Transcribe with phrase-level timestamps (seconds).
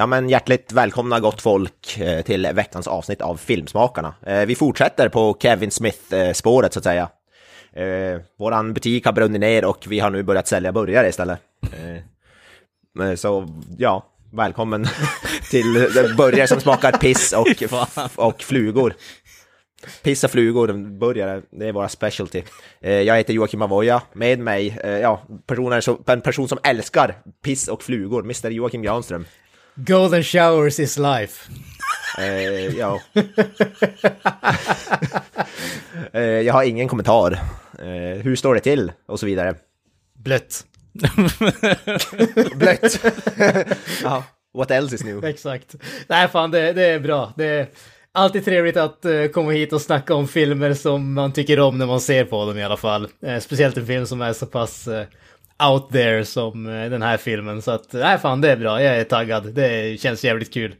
[0.00, 4.14] Ja, men hjärtligt välkomna gott folk eh, till veckans avsnitt av Filmsmakarna.
[4.26, 7.08] Eh, Vi fortsätter på Kevin Smith-spåret så att säga.
[7.72, 11.38] Eh, Våran butik har brunnit ner och vi har nu börjat sälja burgare istället.
[13.16, 14.86] Så ja, välkommen
[15.50, 17.62] till burgare som smakar piss och,
[18.24, 18.94] och flugor.
[20.02, 22.42] Piss och flugor, burgare, det är våra specialty.
[22.80, 27.14] Jag heter Joakim Avoya, med mig, ja, personer som, en person som älskar
[27.44, 29.24] piss och flugor, Mr Joakim Granström.
[29.86, 31.50] Golden showers is life.
[32.18, 33.00] Eh, ja.
[36.12, 37.32] eh, jag har ingen kommentar.
[37.78, 38.92] Eh, hur står det till?
[39.06, 39.54] Och så vidare.
[40.18, 40.64] Blött.
[42.54, 43.04] Blött.
[44.02, 44.24] ja.
[44.54, 45.24] What else is new?
[45.24, 45.74] Exakt.
[46.06, 47.32] Nej fan, det, det är bra.
[47.36, 47.68] Det är
[48.12, 51.86] alltid trevligt att eh, komma hit och snacka om filmer som man tycker om när
[51.86, 53.08] man ser på dem i alla fall.
[53.22, 55.06] Eh, speciellt en film som är så pass eh,
[55.68, 57.62] out there som eh, den här filmen.
[57.62, 58.82] Så att, nej fan, det är bra.
[58.82, 59.54] Jag är taggad.
[59.54, 60.74] Det känns jävligt kul.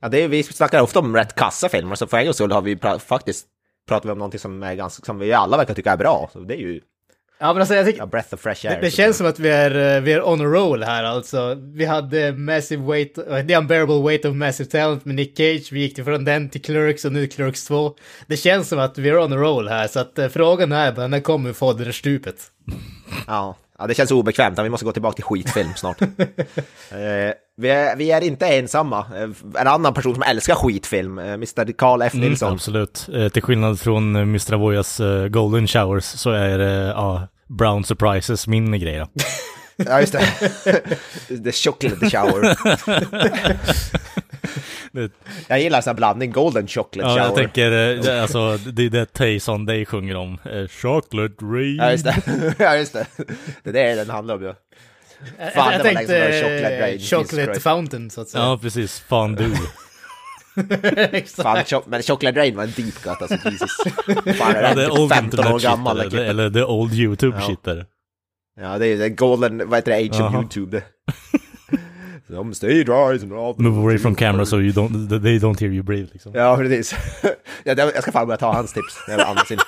[0.00, 2.52] Ja, det är, vi snackar ofta om rätt kassa filmer, så för en gångs skull
[2.52, 3.46] har vi pra faktiskt
[3.88, 6.30] pratat om någonting som, är ganska, som vi alla verkar tycka är bra.
[6.32, 6.80] Så det är ju
[7.38, 8.02] Ja, men alltså jag tycker...
[8.02, 8.74] a breath of fresh air.
[8.74, 11.54] Det, det känns som att vi är, eh, vi är on a roll här alltså.
[11.54, 15.80] Vi hade Massive Weight, eh, The Unbearable Weight of Massive Talent med Nick Cage, vi
[15.80, 17.94] gick från den till Clerks och nu Clerks 2.
[18.26, 20.92] Det känns som att vi är on a roll här, så att eh, frågan är
[20.92, 22.36] bara när kommer vi få det där stupet?
[23.26, 23.56] Ja.
[23.78, 24.58] ja, det känns obekvämt.
[24.58, 25.98] Vi måste gå tillbaka till skitfilm snart.
[27.58, 28.98] eh, vi, är, vi är inte ensamma.
[29.16, 31.72] Eh, En annan person som älskar skitfilm, eh, Mr.
[31.72, 32.14] Carl F.
[32.14, 32.52] Mm, Nilsson.
[32.52, 33.08] absolut.
[33.14, 34.52] Eh, till skillnad från eh, Mr.
[34.54, 39.06] Avoyas eh, Golden Showers så är det ja, Brown Surprises min grej då.
[39.78, 40.26] Ja, just det.
[41.44, 42.56] The chocolate shower.
[45.48, 47.24] Jag gillar sån här blandning, golden chocolate Ja, shower.
[47.26, 47.72] jag tänker,
[48.08, 50.38] eh, alltså, det är det Tayson Day sjunger om.
[50.44, 51.76] Eh, chocolate rain.
[51.76, 52.54] Ja, just det.
[52.58, 53.06] ja, just det.
[53.62, 54.46] Det är det den handlar om ju.
[54.46, 54.56] Jag,
[55.38, 57.60] Fan, jag det var jag tänkte Chocolate eh, Rain, Chocolate.
[57.60, 58.44] Fountain, så att säga.
[58.44, 59.00] Ja, precis.
[59.00, 59.54] Fan du.
[61.36, 63.70] Fan, cho- men Chocolate Rain var en deep cut, alltså Jesus.
[64.38, 66.00] Fan, Ja, den det är typ old 15 år gammal.
[66.00, 67.46] shit, den eller, eller det är old YouTube Ja.
[67.46, 67.86] shit där.
[68.60, 70.36] Ja, det är det golden, vad heter det, age of Jaha.
[70.40, 70.82] YouTube.
[72.30, 73.54] Some stage eyes and all.
[73.58, 76.32] Move away from camera so you don't, they don't hear you breathe liksom.
[76.34, 76.94] Ja, precis.
[77.64, 79.58] Jag ska fan börja ta hans tips andas in.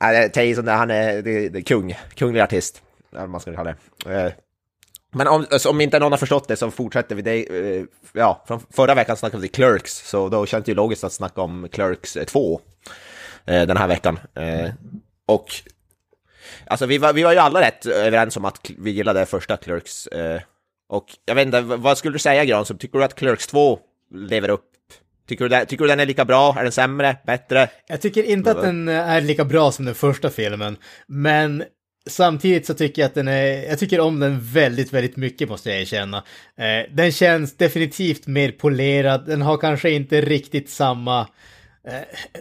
[0.00, 2.82] Nej, Tayson, han är, det, det är kung, kunglig artist.
[3.16, 4.14] Eller man ska kalla det.
[4.14, 4.32] Eh,
[5.12, 7.76] Men om, alltså, om inte någon har förstått det så fortsätter vi det.
[7.78, 11.12] eh, Ja, från förra veckan snackade vi Clerks, så då känns det ju logiskt att
[11.12, 12.60] snacka om Clerks 2
[13.46, 14.18] eh, den här veckan.
[15.28, 15.46] Och
[16.66, 20.08] alltså vi var, vi var ju alla rätt överens om att vi gillade första Clerks.
[20.88, 22.78] Och jag vet inte, vad skulle du säga Granström?
[22.78, 23.78] Tycker du att Clerks 2
[24.14, 24.64] lever upp?
[25.28, 26.56] Tycker du, den, tycker du den är lika bra?
[26.58, 27.16] Är den sämre?
[27.26, 27.68] Bättre?
[27.86, 31.64] Jag tycker inte att den är lika bra som den första filmen, men
[32.06, 35.70] samtidigt så tycker jag att den är, jag tycker om den väldigt, väldigt mycket måste
[35.70, 36.16] jag erkänna.
[36.58, 41.20] Eh, den känns definitivt mer polerad, den har kanske inte riktigt samma
[41.88, 41.94] eh,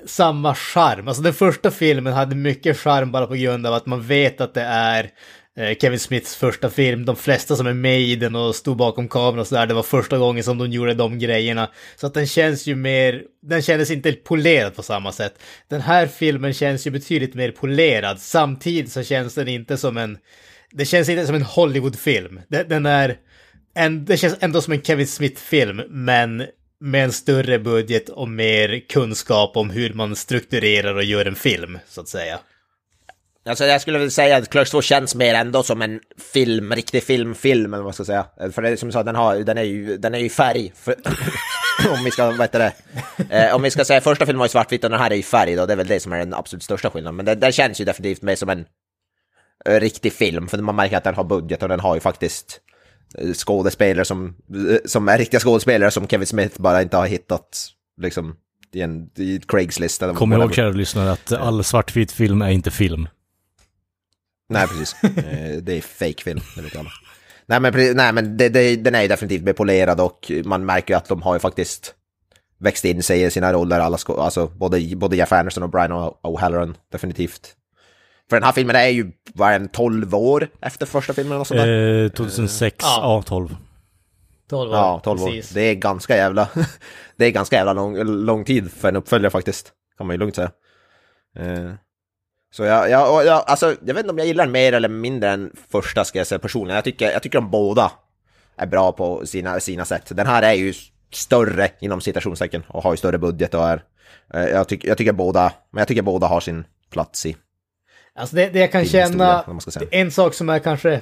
[0.05, 1.07] samma charm.
[1.07, 4.53] Alltså den första filmen hade mycket charm bara på grund av att man vet att
[4.53, 5.09] det är
[5.57, 7.05] Eh, Kevin Smiths första film.
[7.05, 9.83] De flesta som är med i den och stod bakom kameran och sådär, det var
[9.83, 11.71] första gången som de gjorde de grejerna.
[11.95, 15.39] Så att den känns ju mer, den kändes inte polerad på samma sätt.
[15.69, 18.19] Den här filmen känns ju betydligt mer polerad.
[18.19, 20.17] Samtidigt så känns den inte som en,
[20.71, 22.41] det känns inte som en Hollywoodfilm.
[22.47, 23.17] Den, den är,
[23.75, 26.43] en, det känns ändå som en Kevin Smith-film, men
[26.79, 31.79] med en större budget och mer kunskap om hur man strukturerar och gör en film,
[31.87, 32.39] så att säga.
[33.49, 35.99] Alltså jag skulle väl säga att Clerks 2 känns mer ändå som en
[36.33, 38.25] film, riktig filmfilm eller vad man ska säga.
[38.51, 40.71] För det är som jag sa, den, har, den är ju den är ju färg.
[40.75, 40.95] För,
[41.89, 42.73] om vi ska, vad heter det?
[43.29, 45.23] Eh, om vi ska säga första filmen var i svartvitt och den här är i
[45.23, 47.15] färg då, det är väl det som är den absolut största skillnaden.
[47.15, 48.65] Men den känns ju definitivt mer som en
[49.65, 52.59] eh, riktig film, för man märker att den har budget och den har ju faktiskt
[53.17, 54.35] eh, skådespelare som,
[54.69, 57.67] eh, som är riktiga skådespelare som Kevin Smith bara inte har hittat
[58.01, 58.35] liksom
[58.73, 60.03] i en i Craigslist.
[60.15, 63.07] Kom ihåg kära lyssnare att all svartvit film är inte film.
[64.49, 64.95] Nej, precis.
[65.03, 66.89] Eh, det är fake film, det vet alla.
[67.45, 70.93] Nej, men, nej, men det, det, den är ju definitivt mer polerad och man märker
[70.93, 71.93] ju att de har ju faktiskt
[72.59, 75.91] växt in sig i sina roller, alla sko- alltså både, både Jeff Anderson och Brian
[76.23, 77.55] O'Halloran, definitivt.
[78.29, 81.47] För den här filmen är ju, vad är den, 12 år efter första filmen och
[81.47, 82.03] sådär?
[82.03, 82.99] Eh, 2006, Ja.
[83.01, 83.55] ja 12.
[84.49, 84.77] 12 år.
[84.77, 85.27] Ja, 12 år.
[85.27, 85.49] precis.
[85.49, 86.47] Det är ganska jävla,
[87.17, 89.71] det är ganska jävla lång, lång tid för en uppföljare faktiskt.
[89.97, 90.51] Kan man ju lugnt säga.
[91.39, 91.71] Eh,
[92.55, 95.29] så jag, jag, jag, alltså, jag vet inte om jag gillar den mer eller mindre
[95.29, 96.75] än första ska jag säga personligen.
[96.75, 97.91] Jag tycker, jag tycker de båda
[98.57, 100.03] är bra på sina, sina sätt.
[100.09, 100.73] Den här är ju
[101.13, 103.83] större inom citationstecken och har ju större budget och är,
[104.33, 107.35] eh, jag, tycker jag tycker båda, men jag tycker båda har sin plats i.
[108.15, 111.01] Alltså det, det jag kan känna, är en sak som är kanske,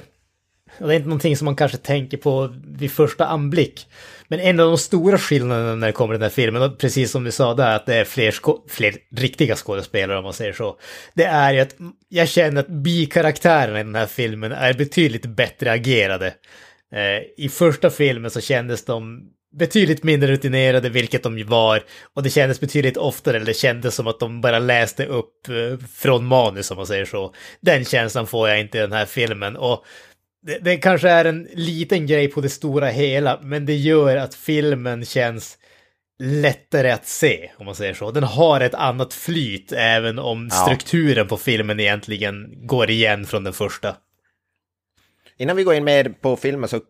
[0.78, 3.88] och det är inte någonting som man kanske tänker på vid första anblick.
[4.34, 7.10] Men en av de stora skillnaderna när det kommer till den här filmen, och precis
[7.10, 8.34] som vi sa där, att det är fler,
[8.68, 10.78] fler riktiga skådespelare om man säger så.
[11.14, 11.76] Det är ju att
[12.08, 16.26] jag känner att bikaraktärerna i den här filmen är betydligt bättre agerade.
[16.94, 19.20] Eh, I första filmen så kändes de
[19.58, 21.82] betydligt mindre rutinerade, vilket de ju var.
[22.14, 25.86] Och det kändes betydligt oftare, eller det kändes som att de bara läste upp eh,
[25.94, 27.34] från manus, om man säger så.
[27.60, 29.56] Den känslan får jag inte i den här filmen.
[29.56, 29.84] Och
[30.46, 34.34] det, det kanske är en liten grej på det stora hela, men det gör att
[34.34, 35.58] filmen känns
[36.22, 38.10] lättare att se, om man säger så.
[38.10, 40.56] Den har ett annat flyt, även om Ja.
[40.56, 43.96] strukturen på filmen egentligen går igen från den första.
[45.38, 46.82] Innan vi går in mer på filmen så uh,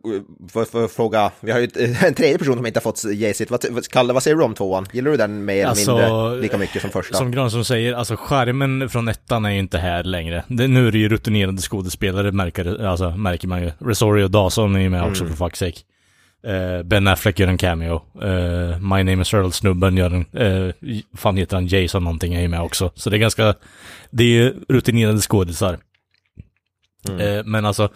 [0.48, 1.68] får jag fråga, vi har ju
[2.04, 3.50] en tredje person som inte har fått ge sitt.
[3.50, 4.86] Vad, Kalle, vad säger du om tvåan?
[4.92, 7.16] Gillar du den mer eller Alltså, mindre lika mycket som första?
[7.16, 10.44] Som Granström säger, alltså skärmen från ettan är ju inte här längre.
[10.48, 13.70] Det, nu är det ju rutinerade skådespelare, märker, alltså, märker man ju.
[13.78, 15.80] Rosario Dawson är ju med också för fuck's sake.
[16.46, 18.02] Eh, ben Affleck gör en cameo.
[18.22, 20.72] Eh, My Name is Earl-snubben gör en, uh,
[21.16, 22.90] fan heter han, Jason någonting är ju med också.
[22.94, 23.54] Så det är ganska,
[24.10, 25.78] det är ju rutinerade skådisar.
[27.08, 27.88] Eh, men alltså,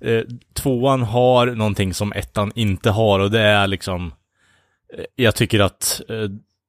[0.00, 0.22] eh,
[0.54, 4.12] tvåan har någonting som ettan inte har och det är liksom,
[4.96, 6.00] eh, jag tycker att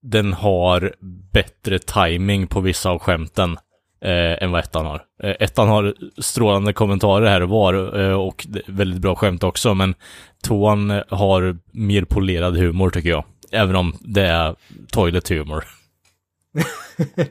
[0.01, 0.93] den har
[1.33, 3.57] bättre timing på vissa av skämten
[4.01, 5.03] eh, än vad ettan har.
[5.23, 9.95] Eh, ettan har strålande kommentarer här och var eh, och väldigt bra skämt också, men
[10.43, 13.23] tvåan har mer polerad humor tycker jag.
[13.51, 14.55] Även om det är
[14.91, 15.63] toilet humor.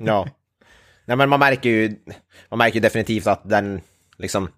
[0.01, 0.27] Ja.
[1.05, 1.97] Nej men man märker ju,
[2.49, 3.81] man märker definitivt att den
[4.19, 4.49] liksom,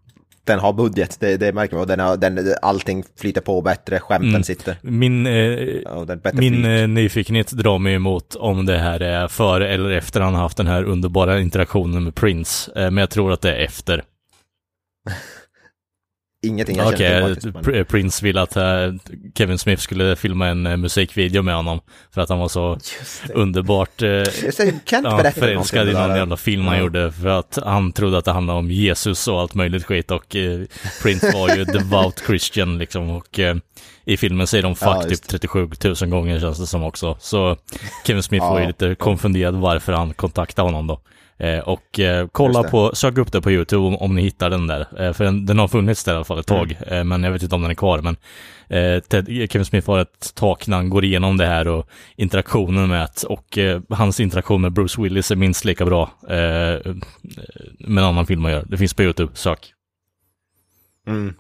[0.45, 1.81] den har budget, det, det märker man.
[1.81, 4.43] Och den har, den, allting flyter på bättre, skämten Mm.
[4.45, 4.77] sitter.
[4.83, 5.33] Min, eh,
[5.85, 10.35] Ja, min eh, nyfikenhet drar mig emot om det här är före eller efter han
[10.35, 12.71] har haft den här underbara interaktionen med Prince.
[12.77, 14.03] Eh, men jag tror att det är efter.
[16.49, 17.55] Ingenting jag Okej, känner till faktiskt.
[17.55, 18.65] men- Pr- Prince ville att eh,
[19.35, 21.81] Kevin Smith skulle filma en eh, musikvideo med honom.
[22.15, 22.79] För att han var så
[23.35, 24.25] underbart eh, ja,
[25.35, 26.81] förälskad i någon jävla film han Ja.
[26.83, 27.13] gjorde.
[27.13, 30.11] För att han trodde att det handlade om Jesus och allt möjligt skit.
[30.11, 30.61] Och eh,
[31.03, 33.11] Prince var ju devout Christian liksom.
[33.11, 33.57] Och eh,
[34.05, 37.17] i filmen säger de fuck Ja, typ just 37 000 gånger känns det som också.
[37.21, 37.57] Så
[38.07, 38.51] Kevin Smith Ja.
[38.53, 41.01] var ju lite konfunderad varför han kontaktade honom då.
[41.41, 44.67] Eh, och eh, kolla på, sök upp det på YouTube om, om ni hittar den
[44.67, 44.81] där.
[45.03, 46.69] Eh, för den, den har funnits där i alla fall ett Mm.
[46.69, 46.79] tag.
[46.99, 47.99] Eh, men jag vet inte om den är kvar.
[47.99, 48.17] Men
[49.09, 53.05] Ted, Kevin Smith har ett tak när han går igenom det här och interaktionen med
[53.05, 53.59] att, och
[53.91, 56.11] hans interaktion med Bruce Willis är minst lika bra.
[56.29, 56.37] Eh,
[57.79, 58.65] med en annan film man gör.
[58.69, 59.73] Det finns på YouTube, sök.
[61.07, 61.35] Mm.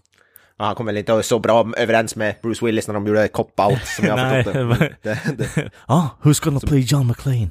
[0.59, 3.79] Ja, han kom väl inte så bra överens med Bruce Willis när de gjorde cop-out
[3.85, 5.71] som jag har förstått det.
[5.87, 7.49] Ah, who's gonna play John McClane?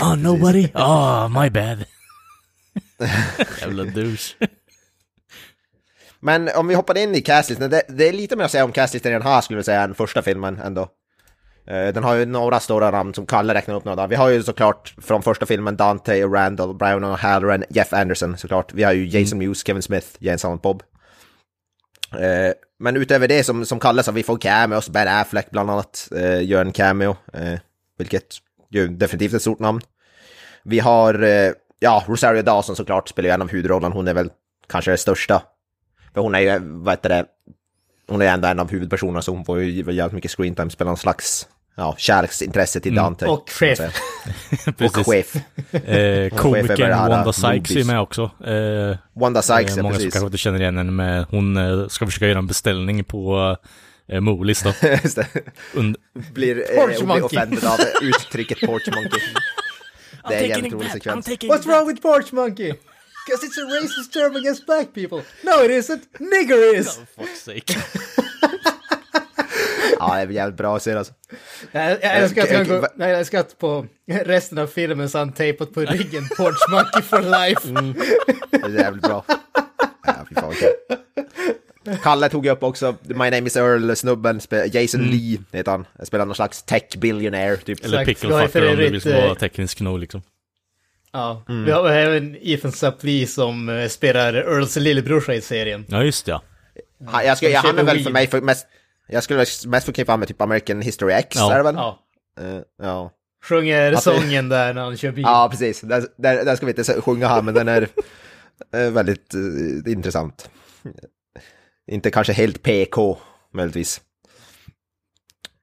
[0.00, 0.68] Oh, nobody?
[0.74, 1.84] Oh, my bad.
[3.60, 4.34] Jävla douche.
[6.20, 8.72] Men om vi hoppar in i castlistan, det, det är lite mer att säga om
[8.72, 10.82] castlistan i den här skulle jag säga än första filmen ändå.
[11.66, 14.06] Eh, Den har ju några stora namn som Kalle räknar upp några.
[14.06, 18.38] Vi har ju såklart från första filmen Dante, och Randall, Brown och Halloran, Jeff Anderson
[18.38, 18.72] såklart.
[18.72, 20.82] Vi har ju Jason Mewes, Kevin Smith, Jane Silent Bob.
[22.12, 26.08] Eh, Men utöver det som, som Kalle sa, vi får cameos, Ben Affleck bland annat
[26.16, 27.58] eh, gör en cameo, eh,
[27.98, 28.26] vilket
[28.74, 29.80] ju definitivt ett stort namn.
[30.64, 34.30] Vi har, eh, ja, Rosario Dawson såklart spelar ju en av huvudrollen, hon är väl
[34.68, 35.42] kanske det största.
[36.14, 37.26] För hon är ju, vad heter det,
[38.08, 40.96] hon är ändå en av huvudpersonerna så hon får ju jävligt mycket screentime, spelar någon
[40.96, 43.26] slags, ja, kärleksintresse till Dante.
[43.26, 44.00] Och kan man chef.
[44.98, 45.36] Och chef.
[45.74, 48.30] Eh, komikern Wanda Sykes är med också.
[48.44, 50.12] Eh, Wanda Sykes, eh, ja många som precis.
[50.12, 53.56] kanske inte känner igen henne, men hon eh, ska försöka göra en beställning på
[54.12, 54.72] eh, Molis då.
[55.02, 55.26] Just det.
[55.74, 55.96] Und-
[56.32, 59.20] Blir, eh, Porch blir offended av uttrycket porch monkey.
[60.28, 61.28] Det är en jävligt rolig sekvens.
[61.28, 62.72] What's wrong with Porch Monkey?
[63.26, 65.22] Because it's a racist term against black people.
[65.42, 66.00] No, it isn't.
[66.18, 67.00] Nigger is!
[67.16, 67.78] Fuck's sake.
[69.98, 71.12] Ja, det är jävligt bra att se alltså.
[71.72, 74.66] Jag, jag älskar att han okej, går, va- nej, jag älskar att på resten av
[74.66, 77.68] filmen så han tejpat på ryggen Porch Monkey for life.
[78.50, 79.24] Det är jävligt bra.
[80.06, 80.72] Ja, fy fan, okej.
[82.02, 84.40] Kalle tog ju upp också My Name is Earl-snubben,
[84.72, 87.84] Jason Lee heter han, spelar någon slags tech billionaire typ.
[87.84, 88.20] Eller Exakt.
[88.20, 90.22] pickle Jag är fucker för om du vill vara teknisk nog liksom.
[91.12, 95.84] Ja, vi har även Ethan Suplee som eh, spelar Earls lillebrorsa i serien.
[95.88, 96.42] Ja, just det, ja.
[97.06, 98.66] Han, jag skulle, Som han är köper väl för mig för mest...
[99.08, 101.52] Jag skulle mest förknippa med typ American History X, Ja.
[101.52, 101.74] är det väl?
[101.74, 101.98] Ja,
[102.40, 103.10] Eh, ja.
[103.44, 105.22] sjunger Att det- sången där när han kör bil.
[105.26, 105.80] Ja, precis.
[105.80, 107.88] Där, där, där ska vi inte sjunga här, men den är
[108.74, 110.50] eh, väldigt eh, intressant.
[111.92, 113.18] Inte kanske helt PK,
[113.54, 114.00] möjligtvis.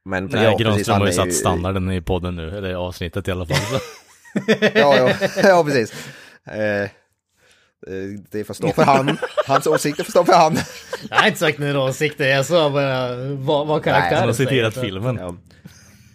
[0.06, 2.74] Men Nej, ja, precis, Granström han har ju satt standarden i podden nu, eller i
[2.76, 3.58] avsnittet i alla fall.
[3.58, 3.80] Så.
[4.74, 5.94] Ja, ja, ja precis.
[6.48, 6.90] Eh, eh,
[8.32, 9.18] det får stå för han.
[9.48, 10.58] Hans åsikter får stå för han.
[11.10, 14.74] Jag har inte sagt några åsikter, jag sa bara vad, vad karaktären Han har citerat
[14.74, 14.88] säger.
[14.88, 15.16] filmen.
[15.16, 15.36] Ja.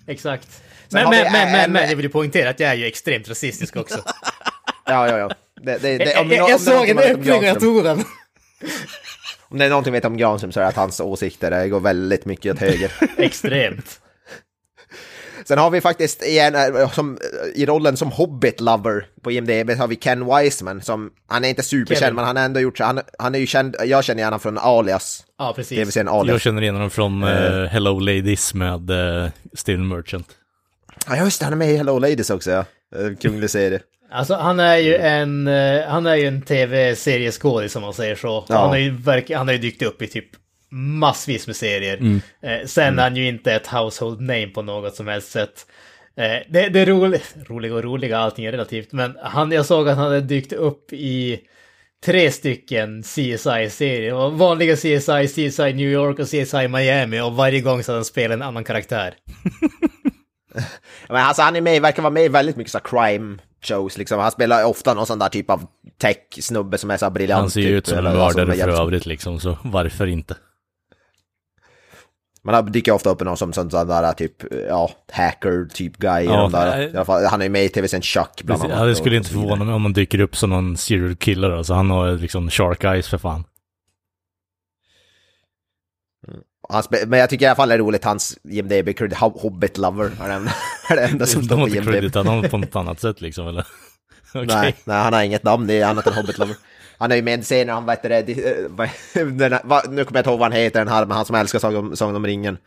[0.06, 0.62] Exakt.
[0.90, 3.28] Men, men, men, men, en- men jag vill ju poängtera att jag är ju extremt
[3.28, 3.98] rasistisk också.
[4.86, 5.30] Ja, ja, ja.
[5.62, 7.84] Det, det, det, jag om, det- jag, om är såg en öppning och jag tog
[7.84, 8.04] den.
[9.54, 11.80] Om det är någonting vi vet om Granström så är det att hans åsikter går
[11.80, 12.92] väldigt mycket åt höger.
[13.16, 14.00] Extremt.
[15.44, 19.86] Sen har vi faktiskt igen, eh, som, eh, i rollen som Hobbit-lover på IMDB har
[19.88, 22.14] vi Ken Wiseman som, han är inte superkänd Kevin.
[22.14, 24.40] men han har ändå gjort så, han, han är ju känd, jag känner igen honom
[24.40, 25.78] från Alias, Ja, precis.
[25.78, 26.42] tv-serien Jag Alias.
[26.42, 30.28] känner igen honom från eh, Hello Ladies med uh, Steven Merchant.
[31.08, 32.64] Ja just det, han är med i Hello Ladies också ja.
[33.20, 33.80] Kunglig serie.
[34.10, 38.44] Alltså han är ju en, eh, han är ju en tv-serieskådis som man säger så.
[38.48, 38.58] Ja.
[38.58, 40.28] Han, har ju verk, han har ju dykt upp i typ
[40.70, 41.96] massvis med serier.
[41.96, 42.20] Mm.
[42.42, 45.66] Eh, sen är han ju inte ett household name på något som helst sätt.
[46.16, 49.88] Eh, det, det är roligt, roliga och roliga, allting är relativt, men han, jag såg
[49.88, 51.40] att han hade dykt upp i
[52.04, 54.30] tre stycken CSI-serier.
[54.30, 58.34] Vanliga CSI, CSI New York och CSI Miami och varje gång så hade han spelat
[58.34, 59.14] en annan karaktär.
[61.08, 64.18] Men alltså han är med, verkar vara med i väldigt mycket så crime shows liksom.
[64.18, 65.66] Han spelar ofta någon sån där typ av
[65.98, 67.40] tech-snubbe som är så briljant.
[67.40, 70.36] Han ser ju typ, ut som en alltså, mördare för övrigt liksom, så varför inte?
[72.44, 74.32] Men han dyker ofta upp i någon som sån där typ,
[74.68, 76.24] ja, hacker typ guy.
[76.24, 77.04] Ja, där.
[77.04, 78.78] fall, han är ju med i tv-serien Chuck bland annat.
[78.78, 81.74] ja, det skulle inte förvåna mig om han dyker upp som någon serial killer, alltså
[81.74, 83.44] han har liksom shark eyes för fan.
[86.68, 89.40] Han spe- men jag tycker i alla fall det är roligt, hans IMDB cred Hob-
[89.40, 90.52] Hobbit Lover är det enda,
[90.88, 91.92] är det enda som De står har på inte IMDB.
[91.92, 93.66] creditat honom på något annat sätt liksom, eller?
[94.34, 94.46] Okej.
[94.46, 96.56] Nej, nej, han har inget namn, det är annat än Hobbit Lover.
[96.98, 98.32] Han är ju med i en scen när han, vad heter det,
[99.20, 101.16] eh, den här, vad- nu kommer jag inte ihåg vad han heter, den här, men
[101.16, 101.58] han som älskar
[101.96, 102.58] Sagan om, ringen.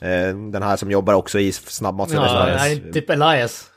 [0.00, 2.56] Eh, Den här som jobbar också i Ja, snabbmatsrestaurang.
[2.56, 3.70] nej, typ Elias.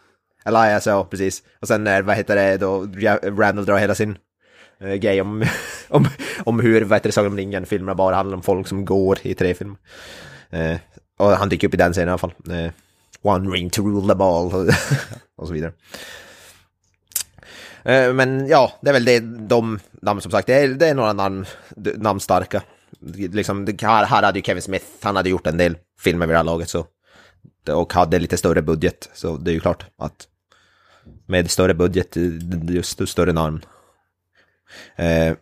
[0.46, 1.44] Elias, ja precis.
[1.62, 4.18] Och sen vad heter det då, Ja- Randall drar hela sin
[4.82, 5.46] eh, grej om,
[5.88, 6.08] om,
[6.44, 9.18] om hur, vad heter det, Sagan om ringen, filmerna bara handlar om folk som går
[9.22, 9.78] i tre filmer.
[10.50, 10.78] Eh,
[11.18, 12.34] och han dyker upp i den scenen i alla fall.
[12.50, 12.72] Eh,
[13.22, 14.46] One ring to rule them all,
[15.38, 15.74] och så vidare.
[17.84, 20.94] Eh, men ja, det är väl det, de namn som sagt, det är, det är
[20.96, 21.46] några namn,
[21.96, 22.64] namnstarka.
[23.16, 26.38] Liksom, här, här hade ju Kevin Smith, han hade gjort en del filmer vid det
[26.38, 26.86] här laget så.
[27.70, 30.28] Och hade lite större budget, så det är ju klart att
[31.26, 32.18] med större budget,
[32.70, 33.66] just större namn.
[34.96, 35.36] Eh,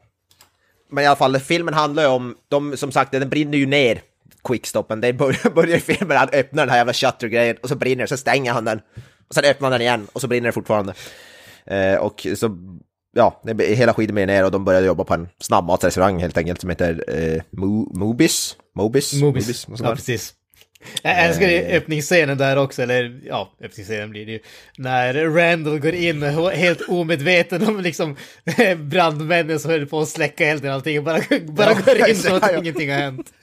[0.89, 4.01] men i alla fall, filmen handlar ju om, de, som sagt, den brinner ju ner,
[4.43, 5.01] quickstoppen.
[5.01, 8.07] Det börjar, börjar i filmen, han öppnar den här jävla shutter-grejen och så brinner det,
[8.07, 8.81] så stänger han den.
[9.27, 10.93] Och sen öppnar han den igen och så brinner det fortfarande.
[11.65, 12.57] Eh, och så,
[13.15, 16.61] ja, det, hela skiten brinner ner och de började jobba på en snabbmatsrestaurang helt enkelt
[16.61, 18.57] som heter eh, Mo, Mobis?
[18.75, 19.13] Mobis?
[19.13, 19.61] Mobis.
[19.61, 20.33] sånt Ja, precis.
[21.01, 24.39] Jag älskar ju öppningsscenen där också, eller ja, öppningsscenen blir det ju.
[24.77, 28.15] När Randall går in helt omedveten om liksom
[28.77, 31.03] brandmännen som höll på att släcka elden och allting.
[31.03, 32.59] Bara, bara Ja, går in som att ja.
[32.59, 33.33] ingenting har hänt.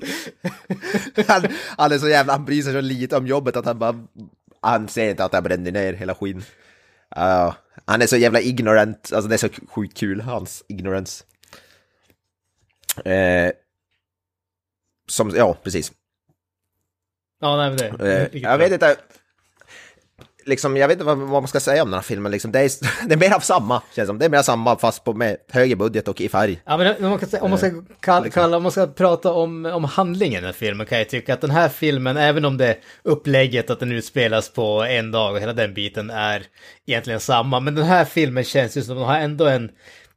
[1.26, 1.46] han,
[1.76, 4.04] han är så jävla, han bryr sig så lite om jobbet att han bara,
[4.60, 6.42] han ser inte att det bränner ner hela skiten.
[7.14, 11.24] Ja, han är så jävla ignorant, alltså det är så sjukt kul, hans ignorance.
[13.04, 13.52] Eh,
[15.08, 15.92] som, ja, precis.
[17.42, 18.04] Ja, nej men det.
[18.04, 18.96] det Eh, riktigt jag vet inte,
[20.46, 22.52] liksom, jag vet inte vad, vad man ska säga om den här filmen, liksom.
[22.52, 22.70] det, är,
[23.08, 24.18] det är mer av samma, känns som.
[24.18, 26.62] Det är mer av samma, fast på med högre budget och i färg.
[26.64, 27.70] Ja, men om man, kan om man ska
[28.00, 31.08] kalla, kalla, om man ska prata om, om handlingen i den här filmen kan jag
[31.08, 35.32] tycka att den här filmen, även om det upplägget att den utspelas på en dag
[35.34, 36.42] och hela den biten är
[36.86, 39.70] egentligen samma, men den här filmen känns ju som den har ändå en,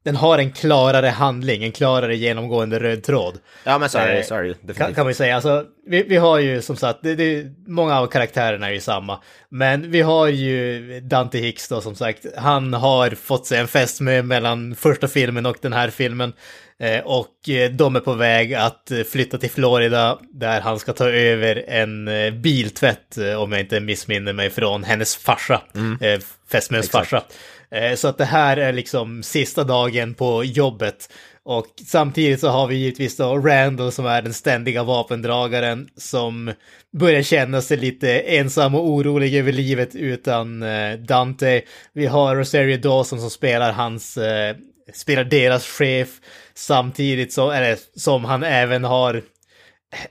[0.06, 3.40] den har en klarare handling, en klarare genomgående röd tråd.
[3.64, 4.96] Ja, men så är det, Eh, ju, Kan, definitivt.
[4.96, 5.36] kan man ju säga.
[5.36, 9.22] Alltså, vi, vi har ju som sagt, det, det, många av karaktärerna är ju samma.
[9.50, 12.26] Men vi har ju Dante Hicks då som sagt.
[12.38, 16.34] Han har fått sig en fest med mellan första filmen och den här filmen.
[16.80, 21.10] Eh, och eh, de är på väg att flytta till Florida där han ska ta
[21.10, 25.62] över en eh, biltvätt, eh, om jag inte missminner mig, från hennes farsa.
[26.02, 26.20] Eh,
[26.52, 27.10] fästmöns Exakt.
[27.10, 27.18] farsa.
[27.18, 27.24] Eh,
[27.72, 31.10] Eh, så att det här är liksom sista dagen på jobbet.
[31.44, 36.54] Och samtidigt så har vi givetvis då Randall som är den ständiga vapendragaren som
[36.98, 41.62] börjar känna sig lite ensam och orolig över livet utan eh, Dante.
[41.94, 44.56] Vi har Rosario Dawson som spelar hans, eh,
[44.94, 46.10] spelar deras chef
[46.54, 49.22] samtidigt så, eller, som han även har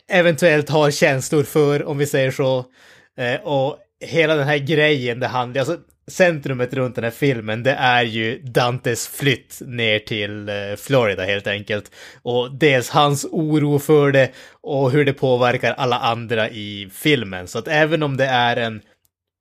[0.08, 2.64] eventuellt har känslor för, om vi säger så.
[3.18, 7.72] Eh, och hela den här grejen det handlar, alltså centrumet runt den här filmen, det
[7.72, 11.90] är ju Dantes flytt ner till eh, Florida helt enkelt.
[12.22, 14.30] Och dels hans oro för det
[14.60, 17.48] och hur det påverkar alla andra i filmen.
[17.48, 18.80] Så att även om det är en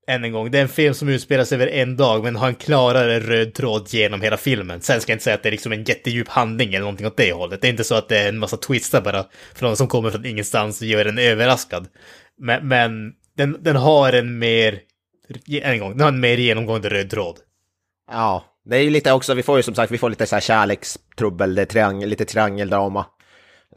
[0.07, 2.47] än en gång, det är en film som utspelar sig över en dag men har
[2.47, 4.81] en klarare röd tråd genom hela filmen.
[4.81, 7.17] Sen ska jag inte säga att det är liksom en jättedjup handling eller någonting åt
[7.17, 7.61] det hållet.
[7.61, 10.25] Det är inte så att det är en massa twistar bara från som kommer från
[10.25, 11.87] ingenstans och gör en överraskad.
[12.41, 14.79] Men, men den, den har en mer,
[15.47, 17.39] en gång, den har en mer genomgående röd tråd.
[18.11, 20.35] Ja, det är ju lite också, vi får ju som sagt, vi får lite så
[20.35, 23.05] här kärlekstrubbel, det är triangel, lite triangeldrama.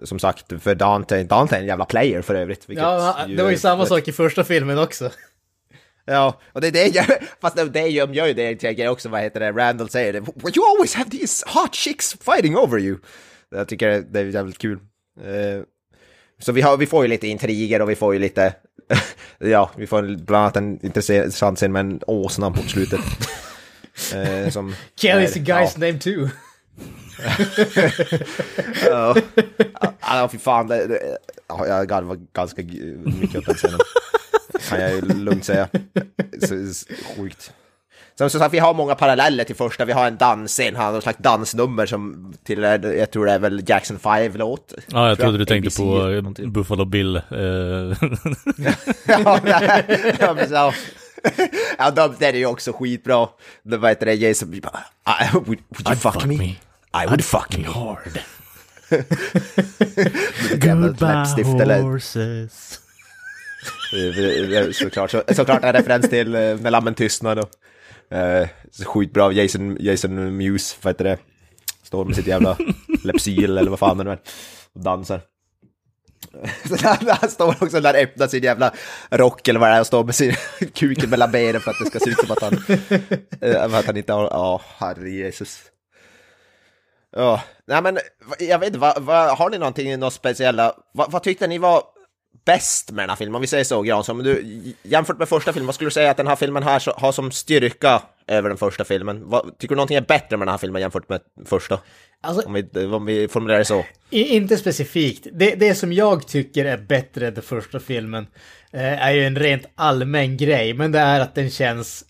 [0.03, 2.65] Som sagt, för Dante, Dante är en jävla player för övrigt.
[2.69, 5.11] Ja, det var ju samma sak i första filmen också.
[6.05, 7.07] Ja, och det är det jag,
[7.41, 10.67] fast det, gör, gör ju det jag också, vad heter det, Randall säger det, you
[10.75, 12.99] always have these hot chicks fighting over you.
[13.51, 14.79] Jag tycker det är jävligt kul.
[15.25, 15.63] Uh,
[16.39, 18.55] så vi, har, vi får ju lite intriger och vi får ju lite,
[19.39, 23.01] ja, vi får bland annat en intressant scen med en åsna på slutet.
[24.15, 25.87] uh, som Kelly's a guy's ja.
[25.87, 26.29] name too.
[28.91, 29.17] ja,
[30.01, 31.17] ja, fy fan, det, det,
[31.49, 33.81] ja, jag garvar ganska mycket åt den scenen
[34.69, 35.69] kan jag lugnt säga.
[36.41, 36.85] Så,
[37.17, 37.53] sjukt.
[38.19, 40.93] Sen så att vi har många paralleller till första, vi har en dansscen, han har
[40.93, 44.75] något slags dansnummer som till, jag tror det är väl Jackson 5-låt.
[44.87, 46.53] Ja, jag trodde du tänkte ABC, på någonting.
[46.53, 47.17] Buffalo Bill.
[47.17, 47.39] Uh.
[49.07, 49.83] ja, ja,
[50.51, 50.73] ja,
[51.79, 53.29] ja, de, den är ju också skitbra.
[53.63, 54.61] Det, vad heter det, Jason, I,
[55.33, 56.37] would, would you I'd fuck, fuck me?
[56.37, 56.45] me?
[56.45, 58.21] I would I'd fuck me hard.
[60.61, 62.81] Goodbye horses.
[64.73, 67.43] Såklart, så, såklart en referens till eh, När lammen tystnar då.
[68.11, 68.49] Eh,
[68.87, 71.19] skitbra, Jason, Jason Muse, vad heter det?
[71.83, 72.57] Står med sitt jävla
[73.05, 74.19] lepsyl eller vad fan det är
[74.73, 75.21] och dansar.
[77.21, 78.73] Han står också där öppnar sin jävla
[79.11, 80.35] rock eller vad det är och står med sin
[80.75, 82.59] kuken mellan benen för att det ska se ut som att han,
[83.41, 85.63] äh, att han inte har, ja, oh, herre Jesus.
[87.17, 87.99] Ja, nej men
[88.39, 91.83] jag vet inte, har ni någonting, något speciella, vad, vad tyckte ni var
[92.47, 93.35] bäst med den här filmen?
[93.35, 96.17] Om vi säger så, Granström, du, jämfört med första filmen, vad skulle du säga att
[96.17, 99.23] den här filmen här har som styrka över den första filmen?
[99.25, 101.81] Vad, tycker du någonting är bättre med den här filmen jämfört med första?
[102.23, 103.85] Alltså, om, vi, om vi formulerar det så.
[104.11, 105.27] Inte specifikt.
[105.33, 108.27] Det, det som jag tycker är bättre än den första filmen
[108.73, 112.05] eh, är ju en rent allmän grej, men det är att den känns,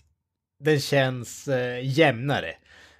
[0.63, 2.53] den känns eh, jämnare.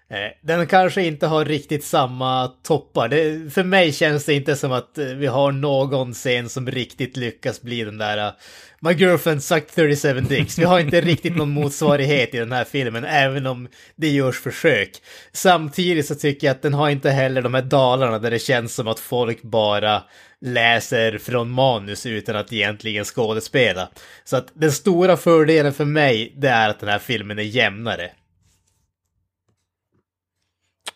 [0.09, 3.09] Eh, den kanske inte har riktigt samma toppar.
[3.09, 7.17] Det, för mig känns det inte som att eh, vi har någon scen som riktigt
[7.17, 8.33] lyckas bli den där uh,
[8.81, 10.59] My girlfriend sucked 37 dicks.
[10.59, 14.91] Vi har inte riktigt någon motsvarighet i den här filmen, även om det görs försök.
[15.31, 18.75] Samtidigt så tycker jag att den har inte heller de här dalarna där det känns
[18.75, 20.03] som att folk bara
[20.41, 23.89] läser från manus utan att egentligen skådespela.
[24.23, 28.11] Så att den stora fördelen för mig, det är att den här filmen är jämnare.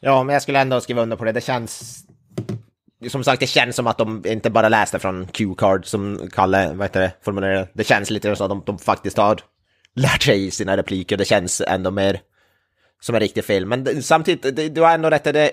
[0.03, 1.31] Ja, men jag skulle ändå skriva under på det.
[1.31, 2.03] Det känns...
[3.09, 6.85] Som sagt, det känns som att de inte bara läste från Q-card som Kalle, vad
[6.85, 7.67] heter det, formulerade.
[7.73, 9.41] Det känns lite som att de, de faktiskt har
[9.95, 11.17] lärt sig sina repliker.
[11.17, 12.21] Det känns ändå mer
[13.01, 13.69] som en riktig film.
[13.69, 15.51] Men det, samtidigt, det, du har ändå rätt i det.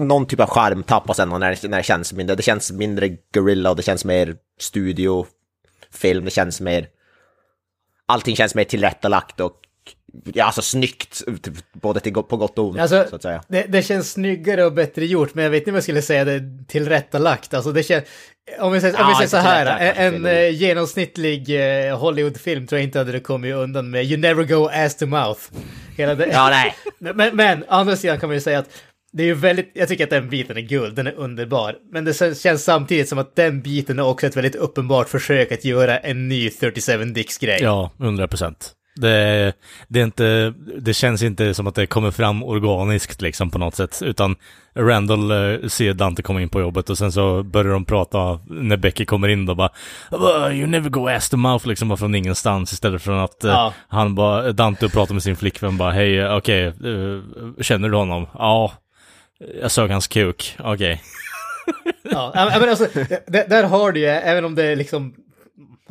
[0.00, 2.36] Någon typ av charm tappas ändå när, när det känns mindre.
[2.36, 6.24] Det känns mindre gorilla och det känns mer studiofilm.
[6.24, 6.88] Det känns mer...
[8.06, 9.60] Allting känns mer tillrättalagt och
[10.24, 11.22] ja, alltså snyggt,
[11.72, 13.42] både till, på gott och ont, alltså, så att säga.
[13.48, 16.24] Det, det, känns snyggare och bättre gjort, men jag vet inte om jag skulle säga
[16.24, 17.54] det tillrättalagt.
[17.54, 18.04] Alltså det känns,
[18.60, 22.66] om vi säger, ja, om vi säger så här, en, en uh, genomsnittlig uh, Hollywoodfilm
[22.66, 25.40] tror jag inte hade kommit undan med You never go ass to mouth.
[25.96, 26.26] Hela det.
[26.26, 26.74] Ja, nej.
[27.14, 28.68] men, men, andra sidan kan man ju säga att
[29.12, 31.76] det är ju väldigt, jag tycker att den biten är guld, den är underbar.
[31.92, 35.64] Men det känns samtidigt som att den biten är också ett väldigt uppenbart försök att
[35.64, 37.58] göra en ny 37 Dicks-grej.
[37.62, 38.74] Ja, 100 procent.
[38.96, 39.52] Det,
[39.88, 43.74] det, är inte, det känns inte som att det kommer fram organiskt liksom på något
[43.74, 44.36] sätt, utan
[44.76, 48.76] Randall eh, ser Dante komma in på jobbet och sen så börjar de prata när
[48.76, 49.70] Becky kommer in då bara
[50.52, 53.74] You never go ass to mouth liksom bara från ingenstans istället för att eh, ja.
[53.88, 57.22] han bara, Dante pratar med sin flickvän bara hej, okej, okay, uh,
[57.60, 58.26] känner du honom?
[58.34, 58.72] Ja,
[59.60, 61.02] jag såg hans kuk, okej.
[62.04, 62.20] Okay.
[62.34, 62.86] ja, men alltså,
[63.26, 65.14] där har du ju, även om det är liksom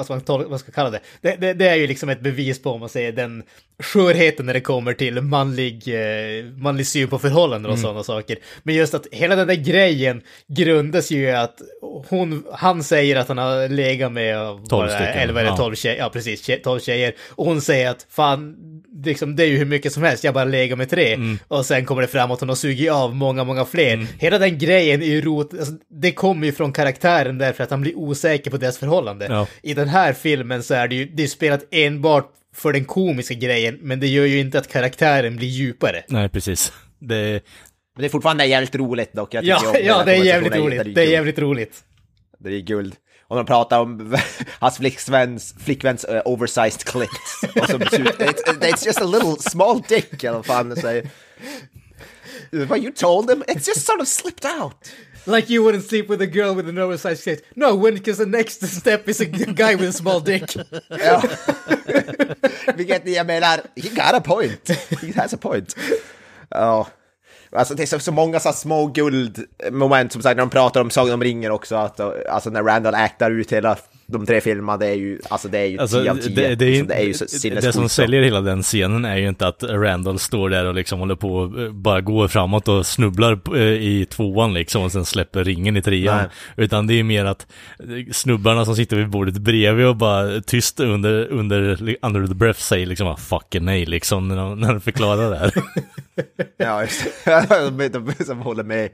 [0.01, 0.99] ska man, tol- vad ska man kalla det?
[1.21, 1.53] Det, det?
[1.53, 3.43] det är ju liksom ett bevis på, om man säger, den
[3.79, 8.37] skörheten när det kommer till manlig, eh, manlig syn på förhållanden och sådana saker.
[8.63, 11.61] Men just att hela den där grejen grundas ju i att
[12.09, 15.49] hon, han säger att han har legat med vad Tolv det är, stycken, 11 eller
[15.49, 15.57] ja.
[15.57, 17.13] 12 tjejer, ja precis, tje- 12 tjejer.
[17.29, 18.55] Och hon säger att fan,
[19.05, 21.13] liksom, det är ju hur mycket som helst, jag bara legat med tre.
[21.13, 21.39] Mm.
[21.47, 24.07] Och sen kommer det fram att hon har sugit av många, många fler.
[24.19, 27.81] Hela den grejen är ju rot, alltså, det kommer ju från karaktären därför att han
[27.81, 29.25] blir osäker på deras förhållande.
[29.29, 29.47] Ja.
[29.61, 33.33] I den här filmen så är det ju, det är spelat enbart för den komiska
[33.33, 36.03] grejen, men det gör ju inte att karaktären blir djupare.
[36.07, 36.73] Nej, precis.
[36.99, 37.43] Det,
[37.95, 39.33] Men det är fortfarande jävligt roligt dock.
[39.33, 40.83] Jag Ja, om ja, den det är jävligt roligt.
[40.83, 41.11] Det är guld.
[41.11, 41.83] jävligt roligt.
[42.39, 42.95] Det är guld.
[43.27, 44.17] Och de pratar om
[44.59, 47.43] hans flickväns, flickväns uh, oversized clits.
[47.55, 51.09] Och som it's, it's just a little small dick, eller vad fan de säger.
[52.51, 53.43] What you told him?
[53.47, 54.91] It's just sort of slipped out.
[55.25, 57.41] Like you wouldn't sleep with a girl with an oversized tits.
[57.55, 60.55] No, when because the next step is a guy with a small dick.
[60.89, 61.23] Ja.
[62.75, 64.69] Vilket jag menar, he got a point.
[65.01, 65.75] He has a point.
[66.49, 66.87] Ja.
[67.51, 70.89] Alltså det är så, så många så små guldmoment som sagt när de pratar om
[70.89, 73.77] Sagan om ringen också, att, alltså när Randall actar ut hela
[74.13, 76.35] de tre filmerna, det är ju, alltså det är ju 10 Alltså, av 10.
[76.35, 77.75] det, det, är, liksom, det är ju så det, sinnessjukt.
[77.75, 81.15] som säljer hela den scenen är ju inte att Randall står där och liksom håller
[81.15, 85.43] på och eh, bara går framåt och snubblar eh, i tvåan liksom och sen släpper
[85.43, 86.17] ringen i trean.
[86.17, 86.27] Nej.
[86.57, 87.47] Utan det är mer att
[87.79, 92.59] eh, snubbarna som sitter vid bordet bredvid och bara tyst under, under, under the breath
[92.59, 95.53] säger liksom ah, fucking nej liksom när de, när de förklarar det här.
[96.57, 97.69] Ja, just det.
[97.77, 98.89] de, de som håller med.